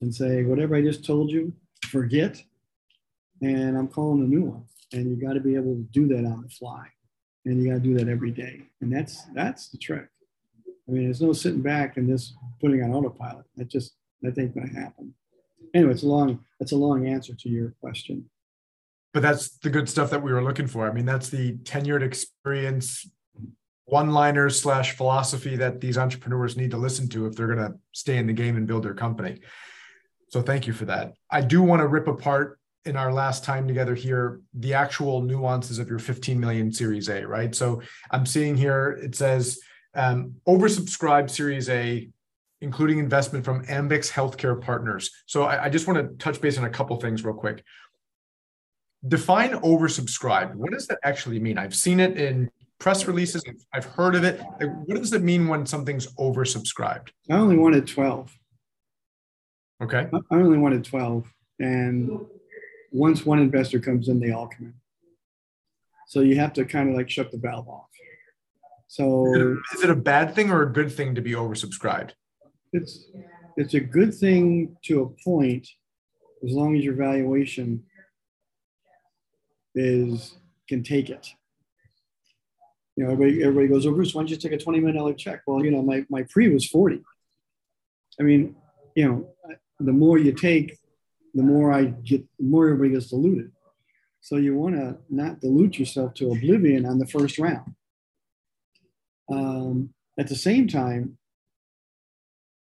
[0.00, 1.52] and say, whatever I just told you,
[1.86, 2.42] forget,
[3.42, 4.64] and I'm calling a new one.
[4.92, 6.86] And you got to be able to do that on the fly.
[7.44, 8.62] and you got to do that every day.
[8.80, 10.08] And that's that's the trick.
[10.88, 13.46] I mean, there's no sitting back and just putting on autopilot.
[13.56, 15.14] That just that ain't going to happen.
[15.74, 18.28] Anyway, it's a long that's a long answer to your question.
[19.12, 20.88] But that's the good stuff that we were looking for.
[20.88, 23.08] I mean, that's the tenured experience,
[23.86, 28.18] one-liners slash philosophy that these entrepreneurs need to listen to if they're going to stay
[28.18, 29.40] in the game and build their company.
[30.28, 31.14] So thank you for that.
[31.30, 35.78] I do want to rip apart in our last time together here the actual nuances
[35.78, 37.54] of your 15 million Series A, right?
[37.54, 39.58] So I'm seeing here it says
[39.94, 42.08] um, oversubscribed Series A,
[42.60, 45.10] including investment from Ambyx Healthcare Partners.
[45.26, 47.64] So I, I just want to touch base on a couple things real quick.
[49.06, 50.54] Define oversubscribed.
[50.54, 51.58] What does that actually mean?
[51.58, 53.42] I've seen it in press releases.
[53.72, 54.40] I've heard of it.
[54.60, 57.08] What does it mean when something's oversubscribed?
[57.30, 58.32] I only wanted 12.
[59.82, 60.08] Okay.
[60.12, 61.26] I only wanted 12.
[61.60, 62.20] And
[62.92, 64.74] once one investor comes in, they all come in.
[66.08, 67.88] So you have to kind of like shut the valve off.
[68.88, 71.32] So is it, a, is it a bad thing or a good thing to be
[71.32, 72.12] oversubscribed?
[72.72, 73.10] It's
[73.56, 75.66] it's a good thing to a point
[76.44, 77.82] as long as your valuation
[79.74, 80.36] is
[80.68, 81.28] can take it.
[82.96, 85.42] You know, everybody, everybody goes, oh, Bruce, why don't you take a $20 million check?
[85.46, 87.02] Well, you know, my, my pre was 40.
[88.18, 88.56] I mean,
[88.94, 90.78] you know, the more you take,
[91.34, 93.52] the more I get, the more everybody gets diluted.
[94.22, 97.74] So you want to not dilute yourself to oblivion on the first round.
[99.30, 101.18] Um, at the same time,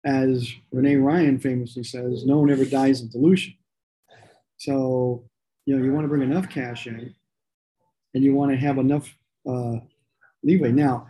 [0.06, 3.54] as Renee Ryan famously says, no one ever dies in dilution.
[4.58, 5.24] So,
[5.66, 7.16] you know, you want to bring enough cash in
[8.14, 9.16] and you want to have enough
[9.48, 9.78] uh,
[10.44, 10.72] leeway.
[10.72, 11.08] Now,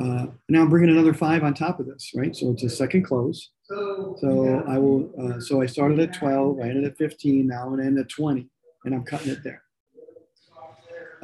[0.00, 2.34] uh, now I'm bringing another five on top of this, right?
[2.34, 3.50] So it's a second close.
[3.68, 7.80] So I will, uh, so I started at 12, I ended at 15, now I'm
[7.80, 8.48] end at 20,
[8.84, 9.62] and I'm cutting it there.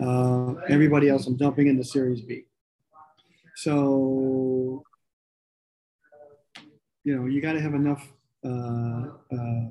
[0.01, 2.45] Uh, everybody else, I'm dumping into Series B.
[3.57, 4.83] So,
[7.05, 8.07] you know, you got to have enough,
[8.45, 9.69] uh, uh,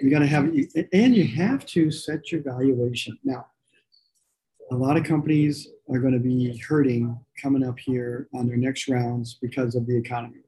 [0.00, 0.44] you got to have,
[0.92, 3.18] and you have to set your valuation.
[3.24, 3.46] Now,
[4.72, 8.88] a lot of companies are going to be hurting coming up here on their next
[8.88, 10.40] rounds because of the economy.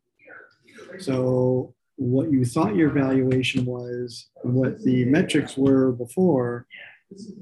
[0.98, 6.66] So what you thought your valuation was what the metrics were before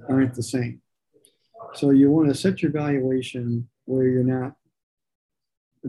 [0.09, 0.83] aren't the same.
[1.75, 4.57] So you want to set your valuation where you're not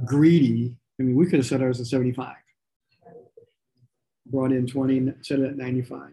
[0.05, 0.77] greedy.
[0.99, 2.35] I mean, we could have set ours at 75,
[4.27, 6.11] brought in 20, set it at 95,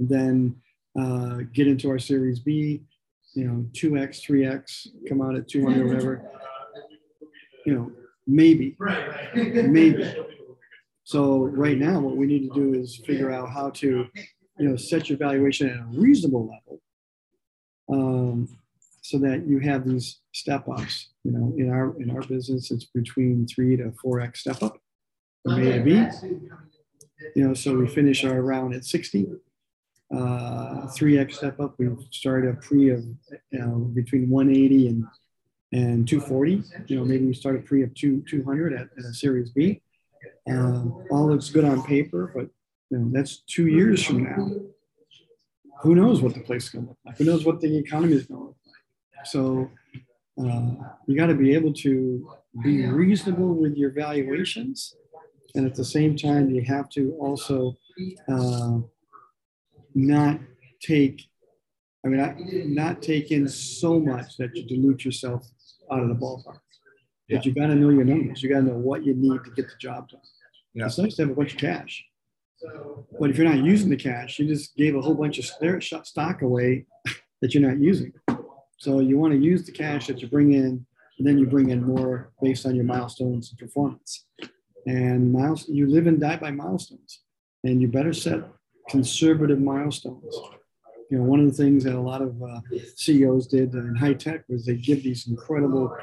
[0.00, 0.56] and then
[0.98, 2.82] uh, get into our Series B,
[3.34, 6.30] you know, 2x, 3x, come out at 200 or whatever.
[7.66, 7.92] You know,
[8.26, 8.76] maybe,
[9.34, 10.14] maybe.
[11.04, 14.06] So right now, what we need to do is figure out how to,
[14.58, 16.80] you know, set your valuation at a reasonable level,
[17.90, 18.48] um,
[19.02, 21.08] so that you have these step ups.
[21.24, 24.78] You know, in our in our business, it's between three to four x step up
[25.42, 26.06] from A to B.
[27.34, 29.26] You know, so we finish our round at 60
[30.12, 31.74] uh, 3x step up.
[31.78, 33.04] We started a pre of
[33.50, 35.04] you know, between 180 and
[35.72, 36.62] and 240.
[36.86, 39.80] You know, maybe we start a pre of two 200 at, at a Series B.
[40.48, 42.48] Um, all looks good on paper, but
[42.90, 44.50] you know, that's two years from now.
[45.82, 47.16] Who knows what the place is going to look like?
[47.18, 49.26] Who knows what the economy is going to look like?
[49.26, 49.70] So
[50.40, 50.74] uh,
[51.06, 52.30] you got to be able to
[52.62, 54.96] be reasonable with your valuations,
[55.54, 57.76] and at the same time, you have to also
[58.28, 58.78] uh,
[59.94, 60.40] not
[60.80, 61.22] take,
[62.04, 62.34] I mean, I,
[62.66, 65.46] not take in so much that you dilute yourself
[65.90, 66.58] out of the ballpark.
[67.28, 67.38] Yeah.
[67.38, 68.42] But you got to know your numbers.
[68.42, 70.20] You got to know what you need to get the job done.
[70.74, 70.86] Yeah.
[70.86, 72.04] It's nice to have a bunch of cash.
[73.18, 75.80] But if you're not using the cash, you just gave a whole bunch of their
[75.80, 76.86] stock away
[77.40, 78.12] that you're not using.
[78.78, 80.86] So you want to use the cash that you bring in,
[81.18, 84.26] and then you bring in more based on your milestones and performance.
[84.86, 87.20] And miles, you live and die by milestones.
[87.62, 88.40] And you better set
[88.88, 90.34] conservative milestones.
[91.10, 92.60] You know, one of the things that a lot of uh,
[92.96, 95.96] CEOs did in high tech was they give these incredible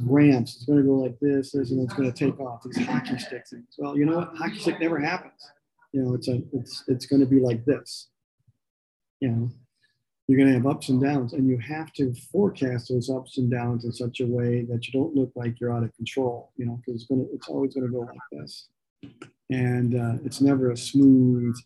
[0.00, 0.56] ramps.
[0.56, 2.62] It's going to go like this, this, and it's going to take off.
[2.62, 3.74] These hockey stick things.
[3.78, 4.36] Well, you know what?
[4.36, 5.50] Hockey stick never happens.
[5.92, 8.08] You know, it's a, it's, it's going to be like this.
[9.20, 9.50] You know,
[10.26, 13.50] you're going to have ups and downs, and you have to forecast those ups and
[13.50, 16.52] downs in such a way that you don't look like you're out of control.
[16.56, 18.68] You know, because it's going to, it's always going to go like this,
[19.50, 21.56] and uh, it's never a smooth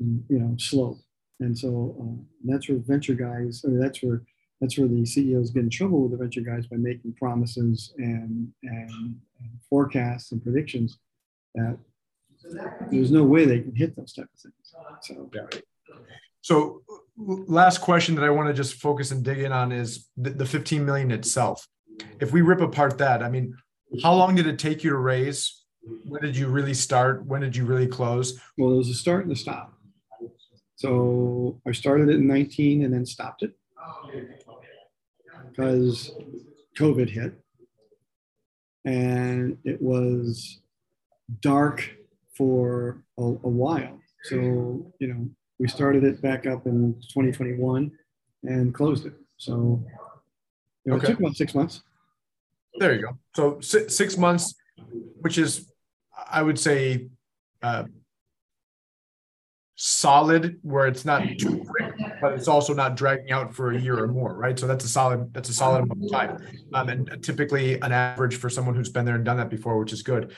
[0.00, 0.98] you know slope
[1.40, 4.22] and so um, that's where venture guys I mean, that's where
[4.60, 8.48] that's where the ceos get in trouble with the venture guys by making promises and,
[8.62, 8.90] and,
[9.40, 10.98] and forecasts and predictions
[11.54, 11.76] that
[12.90, 14.54] there's no way they can hit those type of things
[15.02, 15.60] so yeah.
[16.40, 16.82] so
[17.16, 20.46] last question that I want to just focus and dig in on is the, the
[20.46, 21.66] 15 million itself.
[22.20, 23.56] If we rip apart that, I mean,
[24.02, 25.64] how long did it take you to raise?
[26.06, 27.24] When did you really start?
[27.26, 28.38] When did you really close?
[28.58, 29.73] Well, there was a start and a stop.
[30.84, 33.56] So I started it in 19 and then stopped it
[35.48, 36.12] because
[36.76, 37.32] COVID hit
[38.84, 40.60] and it was
[41.40, 41.90] dark
[42.36, 43.98] for a, a while.
[44.24, 45.26] So, you know,
[45.58, 47.90] we started it back up in 2021
[48.42, 49.14] and closed it.
[49.38, 49.82] So,
[50.84, 51.06] you know, Okay.
[51.06, 51.82] it took about six months.
[52.78, 53.18] There you go.
[53.34, 54.54] So six, six months,
[55.22, 55.66] which is,
[56.30, 57.08] I would say,
[57.62, 57.84] uh,
[59.76, 63.98] solid where it's not too quick, but it's also not dragging out for a year
[63.98, 64.58] or more, right?
[64.58, 66.38] So that's a solid, that's a solid amount of time.
[66.72, 69.92] Um, and typically an average for someone who's been there and done that before, which
[69.92, 70.32] is good.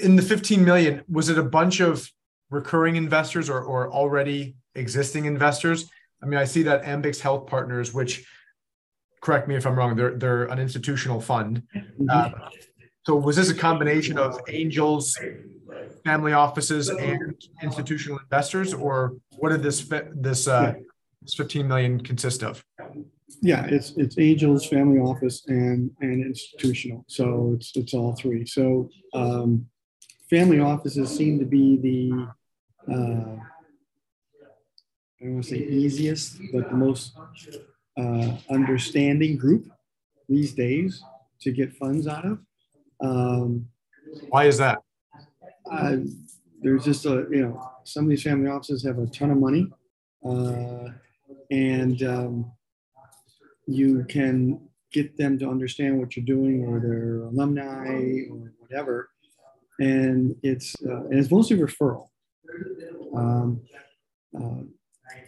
[0.00, 2.10] In the 15 million, was it a bunch of
[2.50, 5.88] recurring investors or, or already existing investors?
[6.22, 8.26] I mean, I see that Ambix Health Partners, which
[9.20, 11.62] correct me if I'm wrong, they're they're an institutional fund.
[12.08, 12.30] Uh,
[13.04, 15.18] so was this a combination of angels,
[16.04, 20.74] family offices, and institutional investors, or what did this this uh,
[21.22, 22.64] this 15 million consist of?
[23.40, 27.04] Yeah, it's it's angels, family office, and and institutional.
[27.08, 28.46] So it's it's all three.
[28.46, 29.66] So um,
[30.30, 32.28] family offices seem to be the
[32.92, 33.36] uh,
[35.20, 37.12] I don't want to say easiest, but the most
[37.96, 39.66] uh, understanding group
[40.28, 41.02] these days
[41.40, 42.38] to get funds out of.
[43.00, 43.66] Um,
[44.28, 44.78] Why is that?
[45.70, 45.96] Uh,
[46.60, 49.70] there's just a you know some of these family offices have a ton of money
[50.26, 50.88] uh,
[51.50, 52.52] and um,
[53.66, 54.60] you can
[54.92, 59.10] get them to understand what you're doing or their alumni or whatever.
[59.80, 62.08] And it's uh, and it's mostly referral.
[63.14, 63.60] Um,
[64.38, 64.62] uh,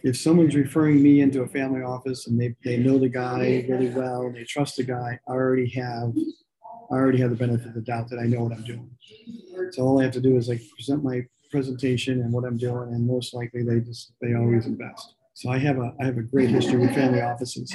[0.03, 3.89] if someone's referring me into a family office and they, they know the guy really
[3.89, 6.13] well they trust the guy i already have
[6.91, 8.89] i already have the benefit of the doubt that i know what i'm doing
[9.71, 12.93] so all I have to do is like present my presentation and what I'm doing,
[12.93, 15.15] and most likely they just they always invest.
[15.33, 17.73] So I have a I have a great history with family offices.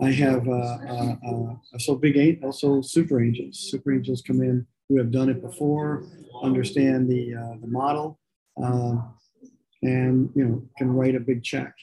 [0.00, 3.58] I have uh, uh, uh, so big eight also super angels.
[3.70, 6.04] Super angels come in who have done it before,
[6.42, 8.18] understand the uh, the model,
[8.62, 9.14] um,
[9.82, 11.74] and you know can write a big check.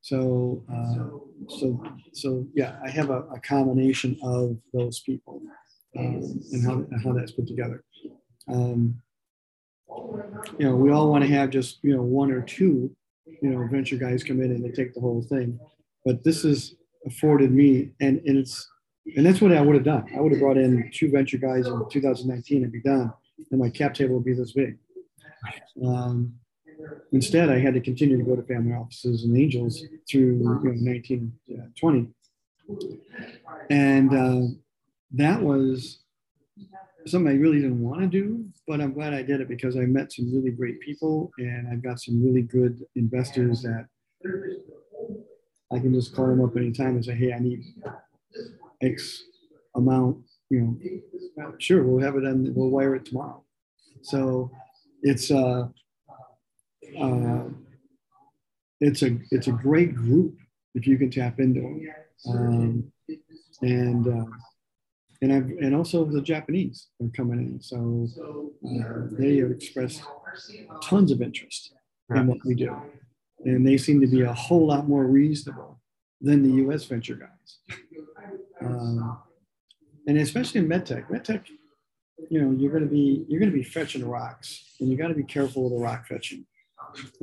[0.00, 5.40] So uh, so so yeah, I have a, a combination of those people
[5.98, 7.84] um, and how and how that's put together
[8.48, 9.00] um,
[10.58, 12.94] you know, we all want to have just, you know, one or two,
[13.26, 15.58] you know, venture guys come in and they take the whole thing.
[16.04, 16.74] But this has
[17.06, 18.68] afforded me, and, and it's,
[19.16, 20.06] and that's what I would have done.
[20.16, 23.12] I would have brought in two venture guys in 2019 and be done,
[23.50, 24.78] and my cap table would be this big.
[25.84, 26.34] Um,
[27.12, 30.72] instead, I had to continue to go to family offices and angels through you know,
[30.74, 32.08] 19, uh, 20.
[33.70, 34.54] And uh,
[35.12, 36.00] that was
[37.06, 39.86] something I really didn't want to do, but I'm glad I did it because I
[39.86, 43.86] met some really great people and I've got some really good investors that
[45.72, 47.64] I can just call them up anytime and say, hey, I need
[48.82, 49.22] X
[49.74, 50.18] amount,
[50.50, 50.78] you
[51.36, 53.42] know, sure, we'll have it and we'll wire it tomorrow.
[54.02, 54.50] So
[55.02, 55.68] it's uh,
[57.00, 57.44] uh,
[58.80, 60.36] it's a it's a great group
[60.74, 61.92] if you can tap into it.
[62.28, 62.92] Um,
[63.62, 64.26] and uh,
[65.22, 67.60] and I've, and also the Japanese are coming in.
[67.60, 68.08] So
[68.66, 70.02] uh, they have expressed
[70.82, 71.72] tons of interest
[72.14, 72.74] in what we do,
[73.44, 75.80] and they seem to be a whole lot more reasonable
[76.20, 76.84] than the U.S.
[76.84, 77.78] venture guys.
[78.60, 79.18] Um,
[80.06, 81.44] and especially in medtech, medtech,
[82.30, 85.08] you know, you're going to be you're going to be fetching rocks, and you got
[85.08, 86.46] to be careful with the rock fetching.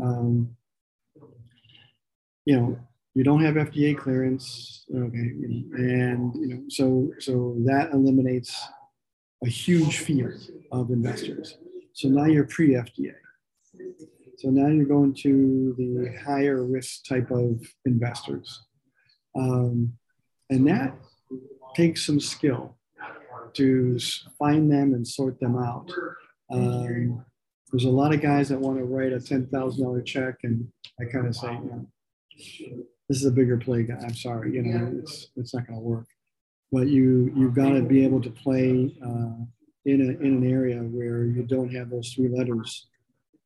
[0.02, 0.56] Um,
[2.46, 2.80] you know,
[3.16, 8.68] you don't have FDA clearance, okay, and you know, so so that eliminates
[9.44, 10.40] a huge fear
[10.72, 11.58] of investors.
[11.94, 13.14] So now you're pre-FDA.
[14.38, 18.64] So now you're going to the higher risk type of investors,
[19.36, 19.94] um,
[20.50, 20.96] and that
[21.76, 22.78] takes some skill
[23.54, 24.00] to
[24.40, 25.92] find them and sort them out.
[26.52, 27.24] Um,
[27.72, 30.68] there's a lot of guys that want to write a ten thousand dollar check, and
[31.00, 31.60] I kind of say,
[33.10, 33.96] this is a bigger play guy.
[34.02, 36.08] I'm sorry, you know, it's it's not going to work.
[36.72, 39.44] But you you've got to be able to play uh,
[39.86, 42.88] in a in an area where you don't have those three letters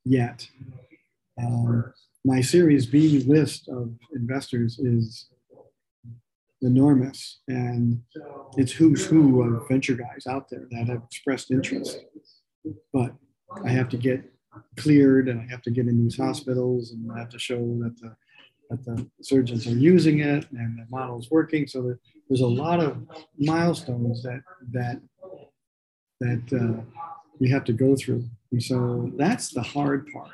[0.05, 0.47] yet.
[1.39, 1.93] Um,
[2.25, 5.27] my Series B list of investors is
[6.61, 8.01] enormous, and
[8.57, 11.99] it's who's who of venture guys out there that have expressed interest.
[12.93, 13.13] But
[13.65, 14.23] I have to get
[14.77, 17.95] cleared, and I have to get in these hospitals, and I have to show that
[18.01, 18.15] the
[18.69, 21.67] that the surgeons are using it and the model is working.
[21.67, 21.99] So there,
[22.29, 22.97] there's a lot of
[23.37, 24.41] milestones that
[24.71, 25.01] that
[26.19, 26.81] that uh,
[27.39, 28.25] you have to go through.
[28.51, 30.31] And so that's the hard part.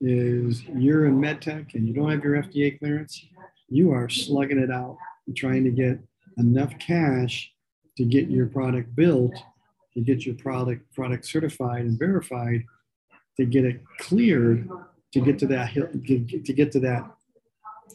[0.00, 3.24] Is you're in medtech and you don't have your FDA clearance,
[3.68, 4.98] you are slugging it out,
[5.36, 5.98] trying to get
[6.36, 7.50] enough cash
[7.96, 9.34] to get your product built,
[9.94, 12.64] to get your product product certified and verified,
[13.36, 14.68] to get it cleared,
[15.14, 17.08] to get to that hill, to get to that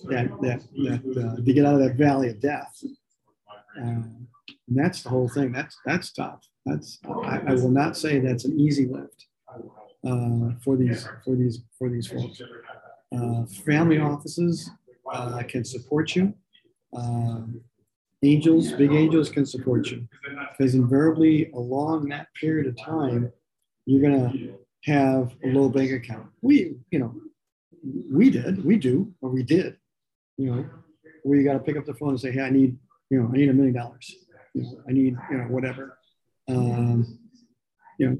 [0.05, 2.82] that that that uh, to get out of that valley of death.
[3.78, 4.28] Um,
[4.67, 5.51] and that's the whole thing.
[5.51, 6.39] That's that's tough.
[6.65, 9.26] That's I, I will not say that's an easy lift
[10.07, 12.41] uh, for these for these for these folks.
[13.13, 14.70] Uh, family offices
[15.11, 16.34] uh, can support you.
[16.95, 17.59] Um,
[18.24, 20.07] angels, big angels can support you
[20.57, 23.30] because invariably along that period of time,
[23.86, 24.32] you're gonna
[24.86, 26.27] have a low bank account.
[26.41, 27.15] We, you know,
[28.11, 29.77] we did, we do, or we did,
[30.38, 30.65] you know,
[31.23, 32.77] where you got to pick up the phone and say, hey, I need,
[33.09, 34.15] you know, I need a million dollars.
[34.53, 35.97] You know, I need, you know, whatever.
[36.47, 37.19] Um,
[37.97, 38.17] you know,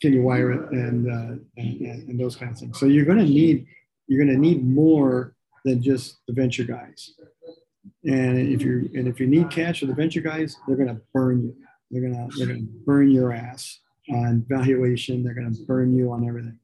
[0.00, 2.78] can you wire it and, uh, and, and those kinds of things.
[2.78, 3.66] So you're going to need,
[4.06, 7.14] you're going to need more than just the venture guys.
[8.04, 11.00] And if you and if you need cash for the venture guys, they're going to
[11.12, 11.56] burn you.
[11.90, 13.80] They're going to they're going to burn your ass
[14.10, 15.22] on valuation.
[15.22, 16.58] They're going to burn you on everything.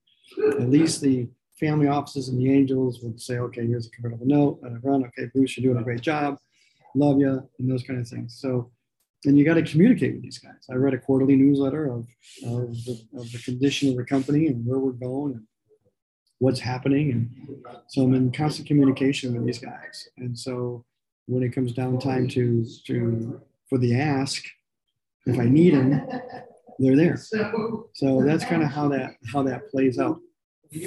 [0.60, 1.28] At least the
[1.58, 5.04] family offices and the angels would say, okay, here's a convertible note, let it run.
[5.04, 6.38] Okay, Bruce, you're doing a great job.
[6.96, 8.38] Love you, and those kind of things.
[8.40, 8.70] So,
[9.24, 10.66] and you got to communicate with these guys.
[10.70, 12.06] I read a quarterly newsletter of,
[12.44, 15.46] of, the, of the condition of the company and where we're going and
[16.38, 17.10] what's happening.
[17.10, 20.08] And so I'm in constant communication with these guys.
[20.18, 20.84] And so
[21.26, 24.44] when it comes down time to, to for the ask,
[25.26, 26.06] if I need them,
[26.78, 27.16] they're there.
[27.16, 30.18] So that's kind of how that how that plays out.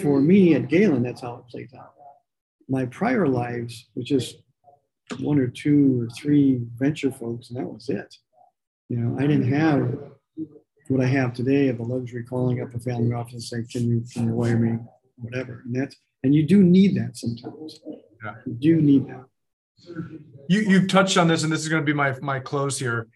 [0.01, 1.93] For me at Galen, that's how it plays out.
[2.67, 4.35] My prior lives, which is
[5.19, 8.13] one or two or three venture folks, and that was it.
[8.89, 9.97] You know, I didn't have
[10.89, 13.87] what I have today of the luxury calling up a family office and saying, "Can
[13.87, 14.77] you can you wire me?"
[15.17, 17.79] Whatever, and that's and you do need that sometimes.
[18.23, 18.35] Yeah.
[18.45, 19.25] You do need that.
[20.49, 23.07] You you've touched on this, and this is going to be my my close here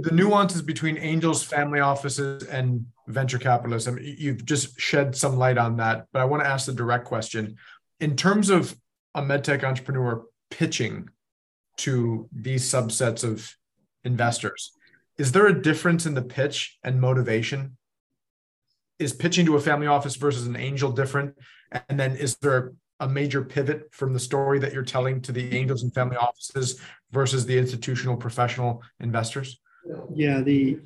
[0.00, 3.98] the nuances between angels, family offices, and venture capitalism.
[4.00, 7.56] You've just shed some light on that, but I want to ask the direct question.
[8.00, 8.76] In terms of
[9.14, 11.08] a medtech entrepreneur pitching
[11.78, 13.54] to these subsets of
[14.04, 14.72] investors,
[15.18, 17.76] is there a difference in the pitch and motivation?
[18.98, 21.36] Is pitching to a family office versus an angel different?
[21.88, 25.54] And then is there a major pivot from the story that you're telling to the
[25.54, 26.80] angels and family offices
[27.10, 29.58] versus the institutional professional investors?
[30.14, 30.78] Yeah, the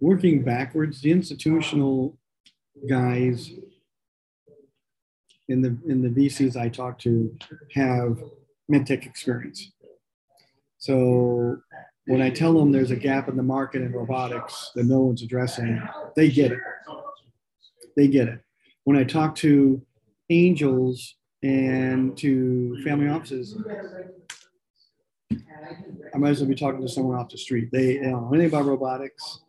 [0.00, 2.18] working backwards, the institutional
[2.88, 3.50] guys
[5.48, 7.36] in the in the VCs I talk to
[7.74, 8.22] have
[8.70, 9.70] medtech experience.
[10.78, 11.58] So
[12.06, 15.22] when I tell them there's a gap in the market in robotics that no one's
[15.22, 15.80] addressing,
[16.16, 16.58] they get it.
[17.96, 18.40] They get it.
[18.84, 19.80] When I talk to
[20.32, 23.56] angels and to family offices,
[26.14, 27.70] I might as well be talking to someone off the street.
[27.72, 29.40] They, they don't know anything about robotics.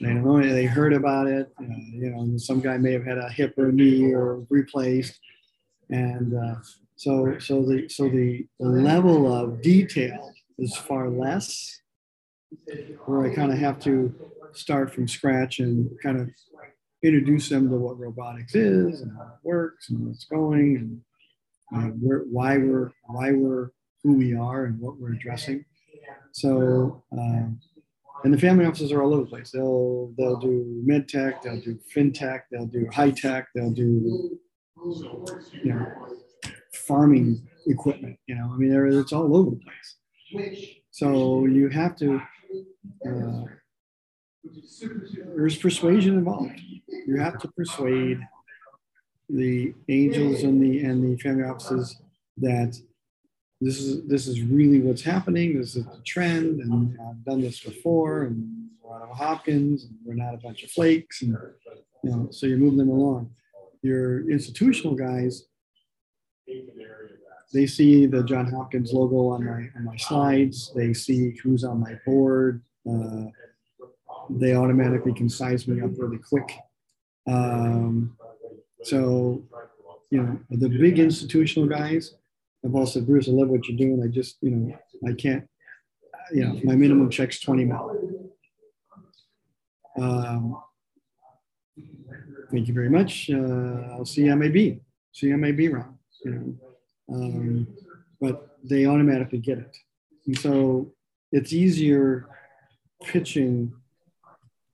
[0.00, 0.54] They don't know anything.
[0.54, 1.52] They heard about it.
[1.60, 5.18] Uh, you know, some guy may have had a hip or knee or replaced,
[5.90, 6.56] and uh,
[6.96, 11.80] so so the so the level of detail is far less.
[13.06, 14.14] Where I kind of have to
[14.52, 16.28] start from scratch and kind of
[17.02, 21.00] introduce them to what robotics is and how it works and what's going and
[21.74, 23.70] uh, where, why we're why we're
[24.02, 25.64] who we are and what we're addressing.
[26.32, 27.60] So, um,
[28.24, 29.50] and the family offices are all over the place.
[29.50, 34.38] They'll they'll do med tech, they'll do fintech, they'll do high tech, they'll do
[35.52, 35.86] you know
[36.72, 38.18] farming equipment.
[38.26, 40.76] You know, I mean, it's all over the place.
[40.90, 42.20] So you have to.
[43.06, 43.44] Uh,
[45.36, 46.60] there's persuasion involved.
[47.06, 48.20] You have to persuade
[49.28, 51.96] the angels and the and the family offices
[52.38, 52.78] that
[53.60, 55.58] this is this is really what's happening.
[55.58, 59.96] This is the trend, and I've done this before, and we're out of Hopkins, and
[60.04, 61.36] we're not a bunch of flakes, and
[62.02, 63.30] you know, so you move them along.
[63.82, 65.44] Your institutional guys,
[67.52, 70.72] they see the John Hopkins logo on my on my slides.
[70.74, 72.62] They see who's on my board.
[72.88, 73.26] Uh,
[74.30, 76.52] they automatically can size me up really quick.
[77.26, 78.16] Um,
[78.82, 79.42] so,
[80.10, 82.14] you know, the big institutional guys
[82.64, 84.02] have said, Bruce, I love what you're doing.
[84.02, 84.78] I just, you know,
[85.08, 85.48] I can't,
[86.32, 88.30] you know, my minimum check's 20 mil.
[89.98, 90.62] Um,
[92.50, 93.30] thank you very much.
[93.30, 94.80] Uh, I'll see you MAB,
[95.12, 95.96] see you MAB round.
[96.24, 97.66] You know, um,
[98.20, 99.76] but they automatically get it.
[100.26, 100.92] And so
[101.32, 102.28] it's easier
[103.02, 103.72] pitching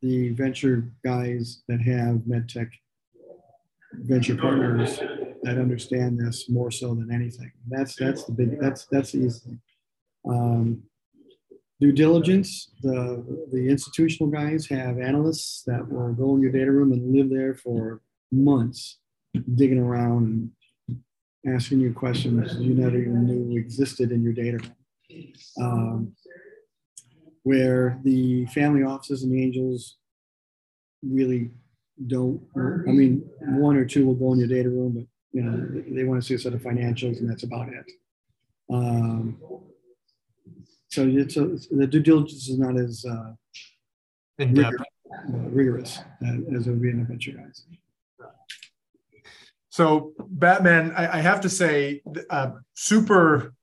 [0.02, 2.70] the venture guys that have medtech
[3.92, 4.98] venture partners
[5.42, 7.50] that understand this more so than anything.
[7.68, 9.58] That's that's the big that's that's the easy.
[10.28, 10.82] Um,
[11.80, 16.92] due diligence, the the institutional guys have analysts that will go in your data room
[16.92, 18.00] and live there for
[18.30, 18.98] months,
[19.54, 20.50] digging around
[20.88, 24.74] and asking you questions you never even knew existed in your data room.
[25.60, 26.12] Um,
[27.48, 29.96] where the family offices and the angels
[31.02, 31.50] really
[32.06, 32.40] don't.
[32.54, 35.94] I mean, one or two will go in your data room, but you know they,
[35.94, 37.86] they want to see a set of financials, and that's about it.
[38.70, 39.38] Um,
[40.90, 43.32] so it's a, the due diligence is not as uh,
[44.38, 44.76] In depth.
[45.50, 47.64] rigorous, uh, rigorous as it would be in the venture guys.
[49.70, 53.54] So Batman, I, I have to say, uh, super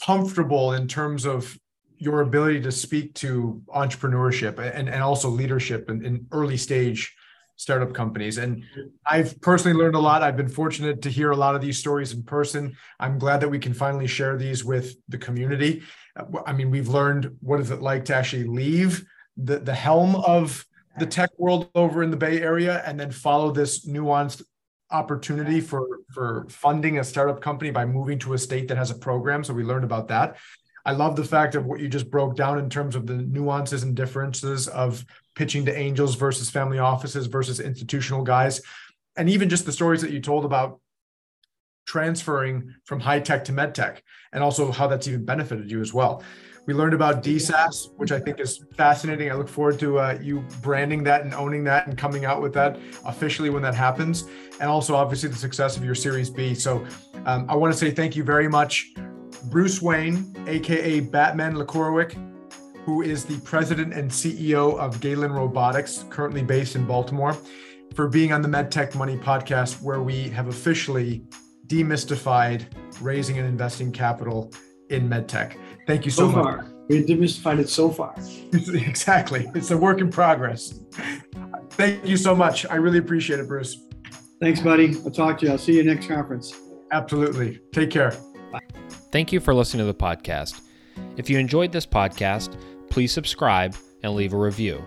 [0.00, 1.58] comfortable in terms of
[1.98, 7.14] your ability to speak to entrepreneurship and, and also leadership in, in early stage
[7.56, 8.38] startup companies.
[8.38, 8.64] And
[9.04, 10.22] I've personally learned a lot.
[10.22, 12.76] I've been fortunate to hear a lot of these stories in person.
[13.00, 15.82] I'm glad that we can finally share these with the community.
[16.16, 19.04] Uh, I mean, we've learned what is it like to actually leave
[19.36, 20.64] the, the helm of
[20.98, 24.42] the tech world over in the Bay Area and then follow this nuanced
[24.90, 28.94] opportunity for for funding a startup company by moving to a state that has a
[28.94, 29.44] program.
[29.44, 30.36] So we learned about that.
[30.88, 33.82] I love the fact of what you just broke down in terms of the nuances
[33.82, 35.04] and differences of
[35.34, 38.62] pitching to angels versus family offices versus institutional guys.
[39.14, 40.80] And even just the stories that you told about
[41.86, 44.02] transferring from high tech to med tech
[44.32, 46.22] and also how that's even benefited you as well.
[46.64, 49.30] We learned about DSAS, which I think is fascinating.
[49.30, 52.54] I look forward to uh, you branding that and owning that and coming out with
[52.54, 54.24] that officially when that happens.
[54.58, 56.54] And also, obviously, the success of your Series B.
[56.54, 56.86] So,
[57.26, 58.92] um, I want to say thank you very much,
[59.44, 62.12] Bruce Wayne, aka Batman Lichorowic,
[62.84, 67.36] who is the president and CEO of Galen Robotics, currently based in Baltimore,
[67.94, 71.24] for being on the MedTech Money podcast, where we have officially
[71.66, 72.64] demystified
[73.00, 74.52] raising and investing capital
[74.90, 75.56] in medtech.
[75.86, 76.44] Thank you so, So much.
[76.44, 78.14] far, we demystified it so far.
[78.52, 79.50] exactly.
[79.54, 80.80] It's a work in progress.
[81.72, 82.66] Thank you so much.
[82.66, 83.84] I really appreciate it, Bruce.
[84.40, 84.96] Thanks, buddy.
[85.04, 85.52] I'll talk to you.
[85.52, 86.54] I'll see you next conference.
[86.90, 87.60] Absolutely.
[87.72, 88.16] Take care.
[89.10, 90.60] Thank you for listening to the podcast.
[91.16, 92.56] If you enjoyed this podcast,
[92.90, 94.82] please subscribe and leave a review.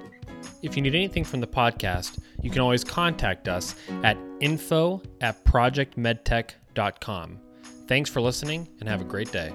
[0.61, 5.43] If you need anything from the podcast, you can always contact us at info at
[5.45, 7.39] projectmedtech.com.
[7.87, 9.51] Thanks for listening and have a great day.